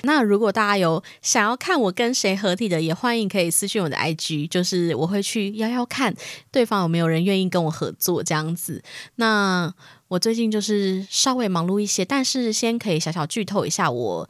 [0.04, 6.16] 那如果大家有想要看我跟谁合体的，也欢迎可以私信我的 IG，就是我会去邀邀看
[6.52, 8.82] 对方有没有人愿意跟我合作这样子。
[9.16, 9.74] 那
[10.08, 14.30] 我最近就是稍微忙碌一些，但是先可以小小剧透一下我。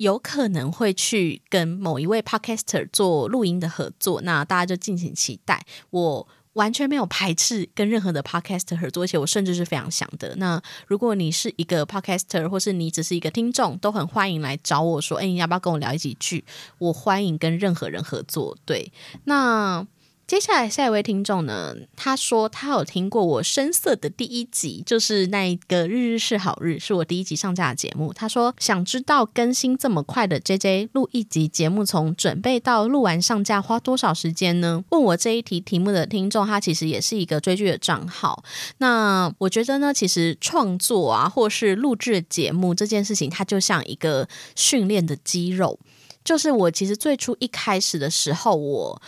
[0.00, 5.62] 有可能会去跟某一位 podcaster 做录音的合作，那大家就敬请期待。
[5.90, 10.34] 我完全没有排斥跟任何的 podcaster 合作，而且我甚至是非常想的。
[10.36, 16.46] 那如果你是一个 podcaster，或是你只是一个听众，都很欢迎来找我说：“哎，你要不要跟我聊几句？”
[16.78, 18.56] 我欢迎跟任何人合作。
[18.64, 18.90] 对，
[19.24, 19.86] 那。
[20.30, 21.74] 接下来下一位听众呢？
[21.96, 28.12] 他说他有听过我深色的第一集，就是那一个日日是好日，是我第一集上架的节目。
[28.12, 34.84] 他说想知道更新这么快的 J J 录一集节目，从准备到录完上架花多少时间呢？
[34.90, 38.44] 问我这一题题目的听众，他其实也是一个追剧的账号。
[38.78, 45.80] 那我觉得呢，其实创作啊，或是录制节目这件事情，它就像一个训练的肌肉。
[46.22, 49.02] 就是我其实最初一开始的时候，我。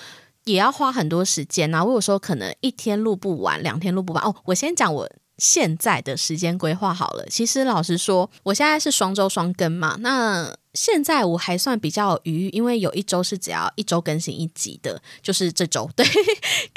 [0.45, 1.85] 也要花很多时间呐。
[1.85, 4.23] 我有时候可能一天录不完，两天录不完。
[4.25, 7.27] 哦，我先讲我现在的时间规划好了。
[7.29, 9.97] 其实老实说，我现在是双周双更嘛。
[10.01, 15.91] 那现在我还算比较余，因为有一周是只要一周更新一集的，就是这周。
[15.97, 16.07] 对，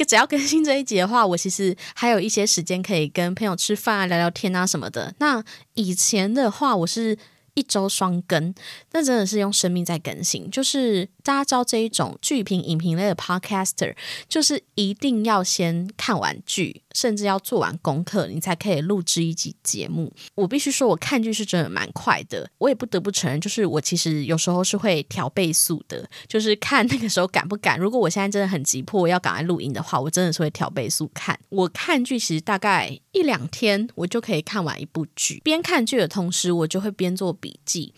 [0.05, 5.13] 只要更新这一集的话，我其实还有一些时间可以跟朋友吃饭啊、聊聊天啊什么的。
[5.20, 5.43] 那
[5.74, 7.18] 以前的话，我是。
[7.56, 8.53] 一周双更，
[8.91, 10.49] 那真的是用生命在更新。
[10.51, 13.95] 就是大家知道这一种剧评、影评类的 podcaster，
[14.30, 20.14] 就是一定要先看完剧，甚至要做完功课，你才可以录制一集节目。
[20.36, 22.49] 我必须说，我看剧是真的蛮快的。
[22.58, 27.80] 我也不得不承认，就是我其实有时候是会调倍速的，就是看那个时候赶不赶。
[27.80, 31.39] 如果我现在真的很急迫，要赶快录音的话，我真的是会调倍速看。
[31.49, 35.39] 我看剧其实大概一两天，我就可以看完一部剧。
[35.41, 37.34] 边看剧的同时，我就会边做。
[37.46, 37.93] 笔记，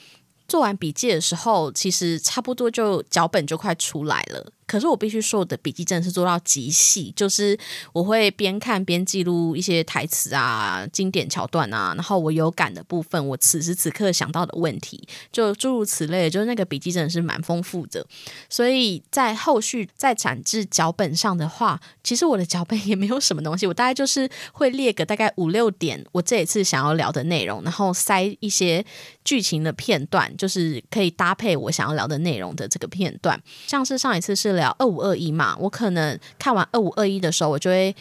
[0.45, 4.51] 做完笔记的时候，其实差不多就脚本就快出来了。
[4.67, 7.57] 可是我必须说，我的笔记真的是做到极细，就是
[7.93, 18.05] 我会边看边记录一些台词啊、经典桥段啊，然后我有感的部分，我此时此刻想到的问题，就诸如此类，就是那个笔记真的是蛮丰富的。
[18.49, 28.85] 所以在后续在产制脚本上的话，其实我的脚本也没有什么东西，我大概就是会列个大概五六点我这一次想要聊的内容，然后塞一些
[29.23, 34.56] 剧情的片段，就是可以搭配我想要聊的内容的这个片段，像是上一次是。
[34.57, 37.95] 聊二五二一嘛，我可能看完二五二一的时候，我就会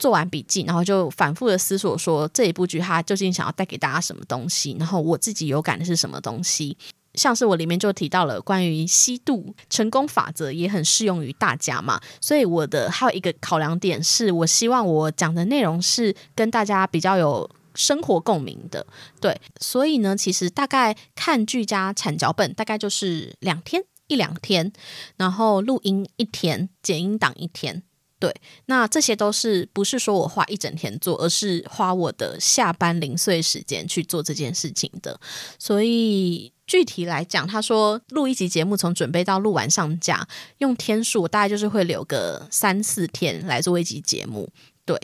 [0.00, 6.76] 做完笔记，然后就反复的思索说这一部剧它究竟想要带给大家什么东西，然后我自己有感的是什么东西。
[7.14, 12.00] 像是我里面就提到了关于吸度成功法则，也很适用于大家嘛。
[12.22, 18.86] 所以我的还有一个考量点是，我希望我讲的内容是跟大家比较有生活共鸣的。
[19.20, 23.84] 对，所以呢，其实大概看剧加产脚本，大概就是两天。
[24.12, 24.70] 一两天，
[25.16, 27.82] 然后录音一天，剪音档一天，
[28.18, 28.34] 对，
[28.66, 35.18] 那这些都是不是说我花一整天做，而是花我的下班零碎时间去做这件事情的。
[35.58, 44.50] 所以具体来讲，他说录一集节目从准备到录完上架，用天数大概就是会留个三四天来做一集节目，
[44.84, 45.00] 对。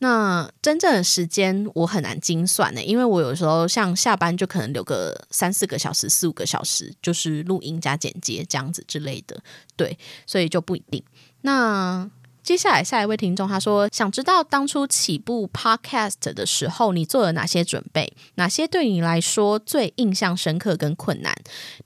[0.00, 9.40] 那真正的时间我很难精算的，因为我有时候像下班就可能留个三四个小时、四五个小时，就是录音加剪接这样子之类的，
[9.76, 9.96] 对，
[10.26, 11.02] 所以就不一定。
[11.42, 12.10] 那。
[12.42, 18.12] 接下来，下一位听众他说：“想知道当初起步 Podcast 的时候，你做了哪些准备？
[18.36, 21.34] 哪些对你来说最印象深刻跟困难？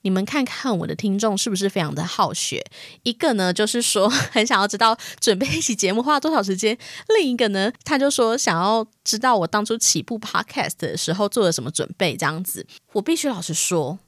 [0.01, 2.65] 你们看看我的听众是不是非常的好学？
[3.03, 6.75] 一个呢，就是说很想要知道准备一期节目花了多少时间；
[7.09, 12.15] 另一个呢，他就说想要知道我当初起步 Podcast 的时候做了什么准备。
[12.17, 13.99] 这样子，我必须老实说，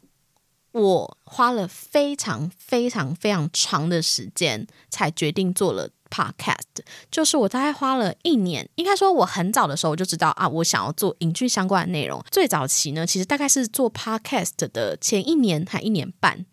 [0.71, 12.23] 我花了非常非常非常长的时间才决定做了。” Podcast 就是我大概花了一年，应该说我很早的时候我就知道啊，我想要做影剧相关的内容。
[12.31, 16.45] 最早期呢，其实大概是做 Podcast 的前一年还一年半，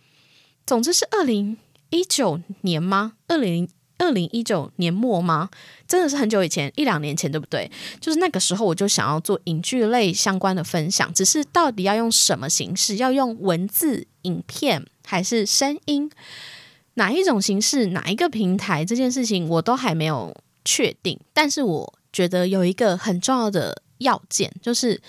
[0.66, 1.56] 总之是二零
[1.90, 3.14] 一九年吗？
[3.28, 5.48] 二零二零一九年末吗？
[5.86, 7.70] 真的是很久以前，一两年前，对不对？
[8.00, 12.96] 就是那个时候，我就想要做影剧类相关的分享，只是到底要用什么形式？
[12.96, 16.10] 要用文字、影片还是声音？
[16.94, 17.86] 哪一种形式？
[17.86, 18.84] 哪一个平台？
[18.84, 20.34] 这件事情我都还没有
[20.64, 21.18] 确定。
[21.32, 25.00] 但是我觉得有一个很重要的要件，就是。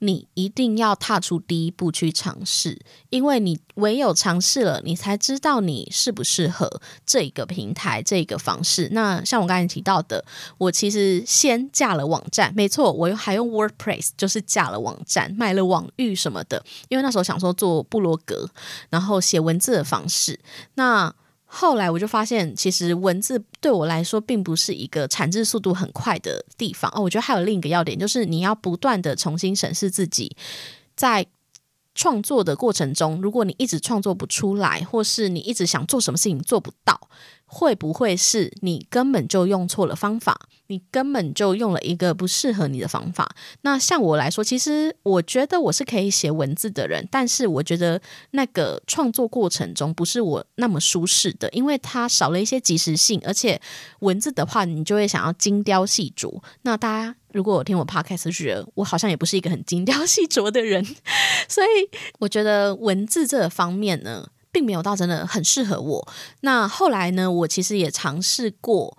[0.00, 2.80] 你一定要踏出第一步去尝试，
[3.10, 8.88] 因为你唯有尝试了，你才知道你适不适合这个平台、这个方式。
[8.92, 10.24] 那像我刚才提到的，
[10.58, 16.64] 我其实先架了网站，没错，我还用 WordPress，就是架了网站，卖了网域什么的。
[16.88, 18.48] 因为那时候想说做部落格，
[18.90, 20.38] 然后写文字的方式。
[20.74, 21.14] 那
[21.58, 27.00] 后来我就发现，其实文字对我来说并不是一个产字速度很快的地方哦。
[27.00, 30.36] 我觉得还有另一个要点，就是你要不断的重新审视自己，
[30.94, 31.26] 在
[31.94, 37.08] 创作的过程中，如果你一直创作不出来，或是你一直想做什么事情做不到。
[37.46, 40.38] 会不会是你根本就用错了方法？
[40.68, 43.36] 你根本就用了一个不适合你的方法？
[43.62, 53.60] 那像我来说，其实我觉得我是可以写文字的人，但是我觉得那个创作过程中不是我那么舒适的，因为它少了一些即时性，而且
[54.00, 56.42] 文字的话，你就会想要精雕细琢。
[56.62, 60.84] 那大家如果我听我 podcast 觉得我好像也不是一个很精雕细琢的人，
[61.48, 61.66] 所以
[62.18, 64.26] 我觉得文字这方面呢。
[64.56, 66.08] 并没有到真的很适合我。
[66.40, 67.30] 那后来呢？
[67.30, 68.96] 我其实也尝试过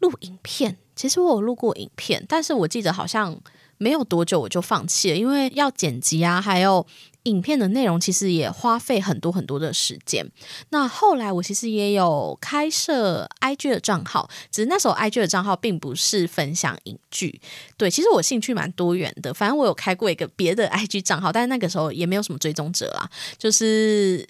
[0.00, 0.78] 录影片。
[0.96, 3.38] 其实我有录过影片，但是我记得好像
[3.78, 6.84] 没有多久我就放弃了，因为要剪辑啊，还有
[7.22, 10.26] 影片的内容其实也花费很多很多的时间。
[10.70, 17.40] 那后来我其实也有开设 IG 的账号，只是那时候 IG 的账号并不是分享影剧。
[17.76, 19.32] 对，其实我兴趣蛮多元的。
[19.32, 24.26] 反正我有开过一个别的 IG 账号，但是那个时候也没有什么追踪者啦，就是。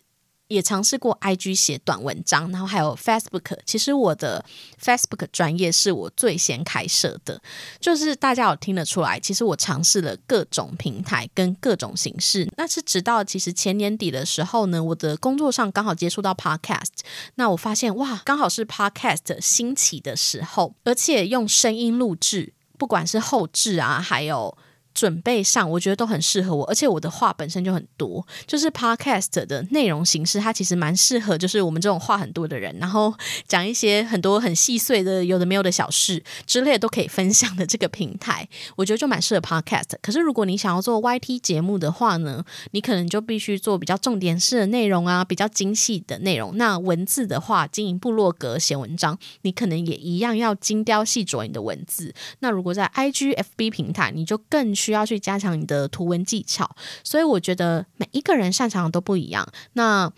[0.48, 3.58] 也尝试过 IG 写短文章，然后还有 Facebook。
[3.64, 4.44] 其实我的
[4.80, 7.40] Facebook 专业是我最先开设的，
[7.80, 12.48] 就是大家有听得出来，其实我尝试了各种平台跟各种形式。
[12.56, 17.00] 那是直到其实前年底的时候呢，我的工作上刚好接触到 Podcast，
[17.34, 24.56] 那我发现哇，刚好是 Podcast 兴起的时候，而且用声音录制，不管是后置啊，还有。
[24.96, 33.12] 准备上，我觉得都很适合我，而且我的话本身就很多，就是 podcast 的内容形式，它其实蛮适合，就是我们这种话很多的人，然后
[33.46, 39.90] 讲一些很多很细碎的有的没有的小事之类都可以分享的这个平台，我觉得就蛮适合 podcast。
[40.00, 46.56] 可是如果你想要做 YT 节目的话呢，你可能就必须做比较重点式的内容啊，比较精细的内容。
[46.56, 52.14] 那文字的话，经营部落格写文章，你可能也一样要精雕细琢你的文字。
[52.38, 54.74] 那如果在 IGFB 平台，你就更。
[54.85, 56.70] 需需要去加强你的图文技巧，
[57.02, 59.44] 所以我觉得每一个人擅长的都不一样。
[59.72, 60.08] 那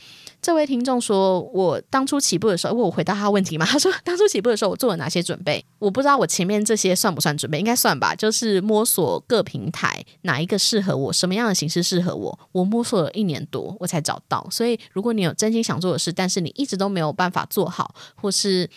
[0.42, 3.64] 这位听众说，我 当初起步的时候，我回答他问题嘛？
[3.64, 5.64] 他说，当初起步的时候，我做了哪些准备？
[5.78, 8.14] 我不知道我前面这些算不算准备，应该算吧。
[8.14, 12.38] 就是摸索各平台哪一个适合我，什么样的形式适合我。
[12.52, 14.46] 我摸索了一年多，我才找到。
[14.50, 18.68] 所以，如果你有真心想做的事，但是你一直都没有办法做好，或是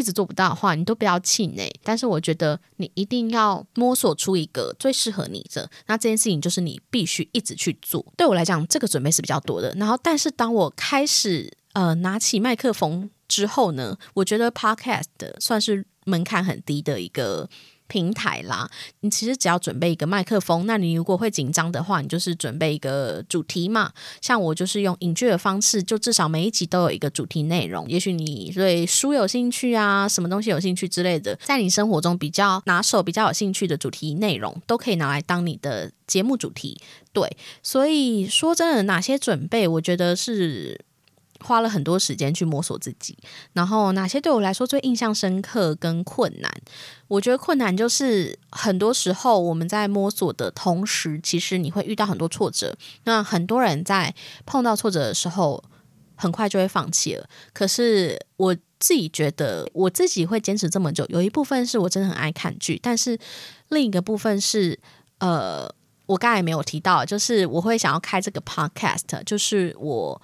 [0.00, 1.70] 一直做不到的话，你都不要气馁。
[1.84, 5.70] 但是，我觉得你一定要摸索出一个最适合你的。
[5.86, 8.04] 那这件事情就是你必须一直去做。
[8.16, 9.72] 对我来讲，这个准备是比较多的。
[9.76, 15.04] 然后，但是当我开始呃拿起麦克风之后呢，我觉得 Podcast
[15.38, 17.48] 算是门槛很低的一个。
[17.90, 18.70] 平台啦，
[19.00, 23.92] 你其实只要准备一个麦克风，那你如果会紧张的话，你就是准备一个主题嘛。
[24.22, 27.86] 像我就是用影剧的方式，就至少每一集都有一个主题内容。
[27.88, 36.80] 也许你对书有兴趣啊，什么东西有兴趣之类的，在你生活中比较拿手、比较有兴趣的主题内容，都可以拿来当你的节目主题。
[37.12, 40.80] 对，所以说真的，哪些准备，我觉得是。
[41.42, 43.16] 花了很多时间去摸索自己，
[43.54, 46.52] 然后哪些对我来说最印象深刻跟困难？
[47.08, 52.76] 我觉得困难就是很多时候我们在摸索的同时，其实你会遇到很多挫折。
[53.04, 54.14] 那很多人在
[54.44, 55.62] 碰到挫折的时候，
[56.14, 57.26] 很快就会放弃了。
[57.52, 63.18] 可是我自己觉得，我自己会坚持这么久，有一部分是我真的很爱看剧，但是
[63.70, 64.78] 另一个部分是，
[65.18, 65.68] 呃，
[66.06, 70.20] 我刚才没有提到，就是我会想要开这个 podcast，就是我。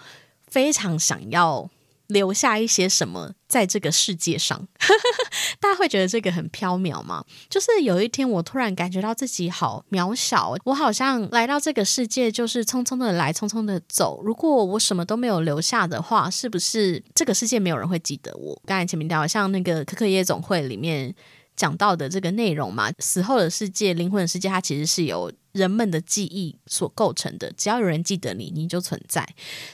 [0.56, 1.68] 非常想要
[2.06, 4.66] 留下一些什么在这个世界上，
[5.60, 7.22] 大家会觉得这个很飘渺吗？
[7.50, 14.22] 就是有一天我突然感觉到自己好渺小，我好像来到这个世界就是匆匆的来，匆匆的走。
[14.24, 18.58] 如果我什么都没有留下的话，是不是这个世界没有人会记得我？
[18.64, 21.14] 刚才前面聊像那个《可可夜总会》里面
[21.54, 25.30] 讲到的这个内容嘛，死后的世界、灵魂的世界，它其实是有。
[25.56, 27.50] 人们的记忆所构成的。
[27.56, 29.26] 只要有人记得你，你就存在。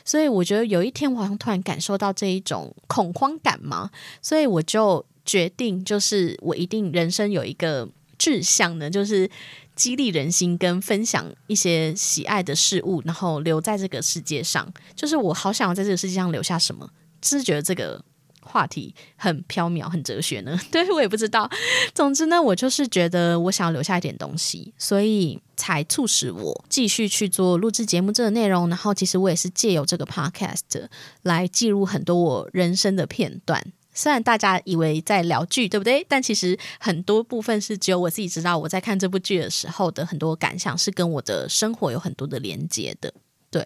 [0.05, 3.91] 所以我觉得有一天我好像突然感受到这一种恐慌感嘛，
[4.23, 9.31] 所以我就决定，就是我一定人生有一个志向呢，就是
[9.75, 14.73] 激励人心跟分享一些喜爱的事物，然后留在这个世界上。
[14.95, 16.89] 就是我好想要在这个世界上留下什么，
[17.21, 18.03] 只是觉得这个。
[18.43, 20.59] 话题很飘渺，很哲学呢。
[20.71, 21.51] 对我也不知道。
[21.95, 28.69] 总之呢，我就是觉得我想要留下一点东西，所以才促使我继续去做录制节目这个内容。
[28.69, 30.87] 然后，其实我也是借由这个 podcast
[31.23, 33.73] 来记录很多我人生的片段。
[33.95, 36.03] 虽然大家以为在聊剧，对不对？
[36.09, 38.57] 但其实很多部分是只有我自己知道。
[38.57, 43.13] 我在看这部剧的时候的很多感想，是跟我的生活有很多的连接的。
[43.53, 43.65] 对，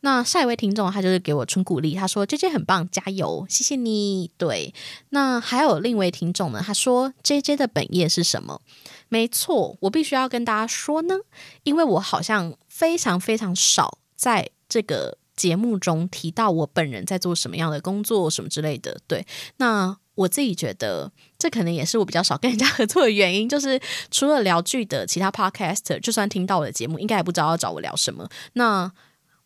[0.00, 4.30] 那下一位听众他就是给我纯鼓励，他说 J J 很棒，加油，谢谢你。
[4.38, 4.72] 对，
[5.10, 8.62] 那还有另一位听众呢，他说 J J 的本业是什么？
[9.10, 11.16] 没错，我必须要跟大家说呢，
[11.64, 18.98] 因为我好像非常非常少在这个节目中提到我本人在做什么样的工作，什么之类的。
[19.06, 19.26] 对，
[19.58, 23.78] 那我自己觉得这可能也是我比较少跟人家合作的原因，就是
[24.10, 28.26] 除了聊剧的其他 podcaster，就算听到我的节目，应该也不知道要找我聊什么。
[28.54, 28.90] 那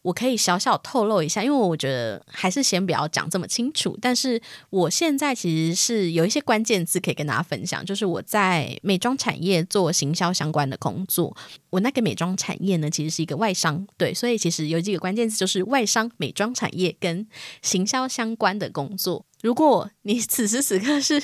[0.03, 3.99] 我可以小小透露一下，因为我觉得还是先不要讲这么清楚。
[4.01, 4.41] 但是
[4.71, 11.37] 我现在其实是有一些关键字可以跟大家分享，就是我在美妆产业做行销相关的工作。
[11.69, 17.27] 我那个美妆产业呢，其实是一个外商，对，所以其实有几个关键字，就是外商、美妆产业跟
[17.61, 19.27] 行销相关的工作。
[19.43, 21.23] 如果你 此时此刻是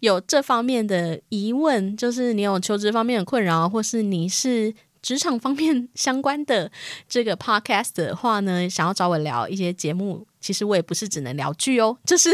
[0.00, 4.74] 有这方面的疑问，就是你有求职方面的困扰，或是你是。
[5.08, 6.70] 职场方面相关的
[7.08, 12.28] 这个 podcast 的话呢，想要找我聊一些节目，其实我也不是只能聊剧哦， 就是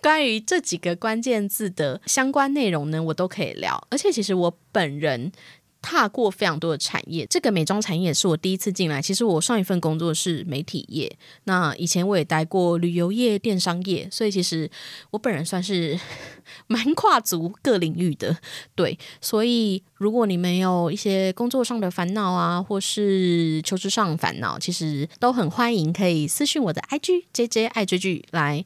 [0.00, 3.84] 关于这几个关键字的相关内容呢，我都可以聊。
[3.90, 5.32] 而且其实我本人。
[5.82, 9.02] 踏过非常多的产业，这个美妆产业是我第一次进来。
[9.02, 11.14] 其实我上一份工作是媒体业，
[11.44, 14.70] 那以前我也待过旅游业、电商业，所以其实
[15.10, 15.98] 我本人算是
[16.68, 18.34] 蛮跨足各领域的。
[18.76, 28.64] 对，所以如果你没有一些工作上的烦恼啊，或是求职上烦恼，其实都很欢迎可以私信我的 IG J J 爱追剧来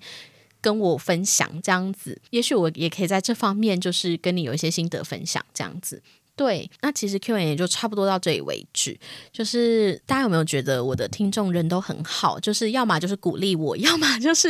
[0.61, 2.21] 跟我分享这样子。
[2.31, 6.03] 也许我也可以在这方面就是跟你有一些心得分享这样子。
[6.37, 8.97] 对，那其实 Q&A 也就差不多到这里为止。
[9.33, 12.39] 就是大家有没有觉得我的听众人都很好？
[12.39, 14.49] 就是要么就是鼓励我， 要么就是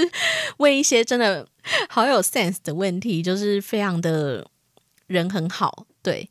[0.59, 1.47] 问一些真的
[1.89, 4.45] 好有 sense 的问题，就是非常的
[5.07, 5.87] 人很好。
[6.03, 6.28] 对，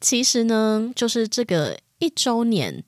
[0.00, 2.84] 其实呢，就是这个一周年。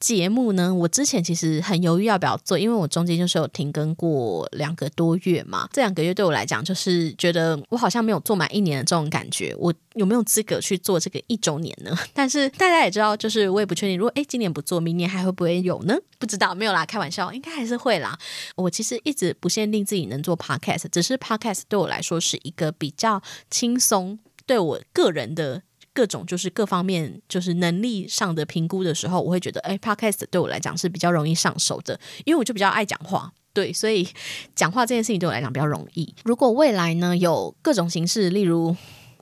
[0.00, 5.68] 节目呢，我之前其实很犹豫要不要做，因为我中间就是有停更过两个多月嘛。
[5.72, 9.54] 这两个月对我来讲，就是觉得我好像没有做满一年的这种感觉。
[9.58, 11.94] 我有没有资格去做这个一周年呢？
[12.14, 15.94] 但是大家也知道，就是我也不确定，如果诶今年不做，明年还会不会有呢？
[16.18, 18.18] 不知道，没有啦，开玩笑，应该还是会啦。
[18.56, 25.62] 我其实一直不限定自己能做 podcast，只是 podcast 对我来说是一个比较轻松，对我个人的。
[25.92, 34.08] 各种就是各方面就是能力上的评估的时候，我会觉得，哎，podcast 对我来讲是比较容易上手的，因为我就比较爱讲话，对，所以
[34.54, 36.14] 讲话这件事情对我来讲比较容易。
[36.24, 38.76] 如果未来呢有各种形式，例如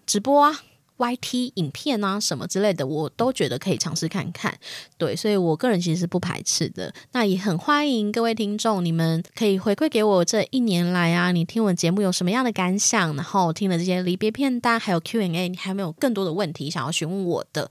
[0.07, 0.61] 直播啊。
[0.99, 4.59] YT 影片啊，什么之类的，我都觉得可以尝试看看。
[4.97, 6.93] 对，所以我个人其实是不排斥的。
[7.13, 13.15] 那也很欢迎各位听众，你们可以回馈给我这一年来啊，你听我节目有什么样的感想？
[13.17, 17.71] 然后听了这些离别片单，还有 Q&A，你还没有更多的问题想要询问我的，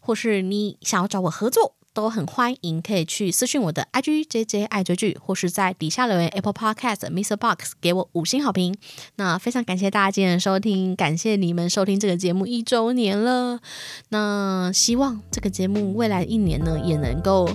[0.00, 1.74] 或是你想要找我合作？
[1.96, 7.36] 都很欢迎，可以去私信我的 IG J J 爱追剧，或是在底下留言 Apple Podcast Mr.
[7.36, 8.76] Box 给我五星好评。
[9.14, 13.60] 那非常感谢大家今天的收听，感谢你们收听这个节目一周年了。
[14.10, 17.48] 那希望这个节目未来一年呢，也能够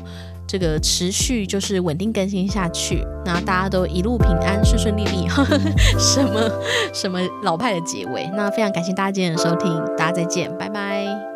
[0.48, 3.06] 这个持续就是稳定更新下去。
[3.24, 5.30] 那大家都一路平安，顺顺利利。
[6.02, 6.50] 什么
[6.92, 8.28] 什么老派的结尾？
[8.36, 11.31] 那非常感谢大家今天的收听，大家再见，拜拜。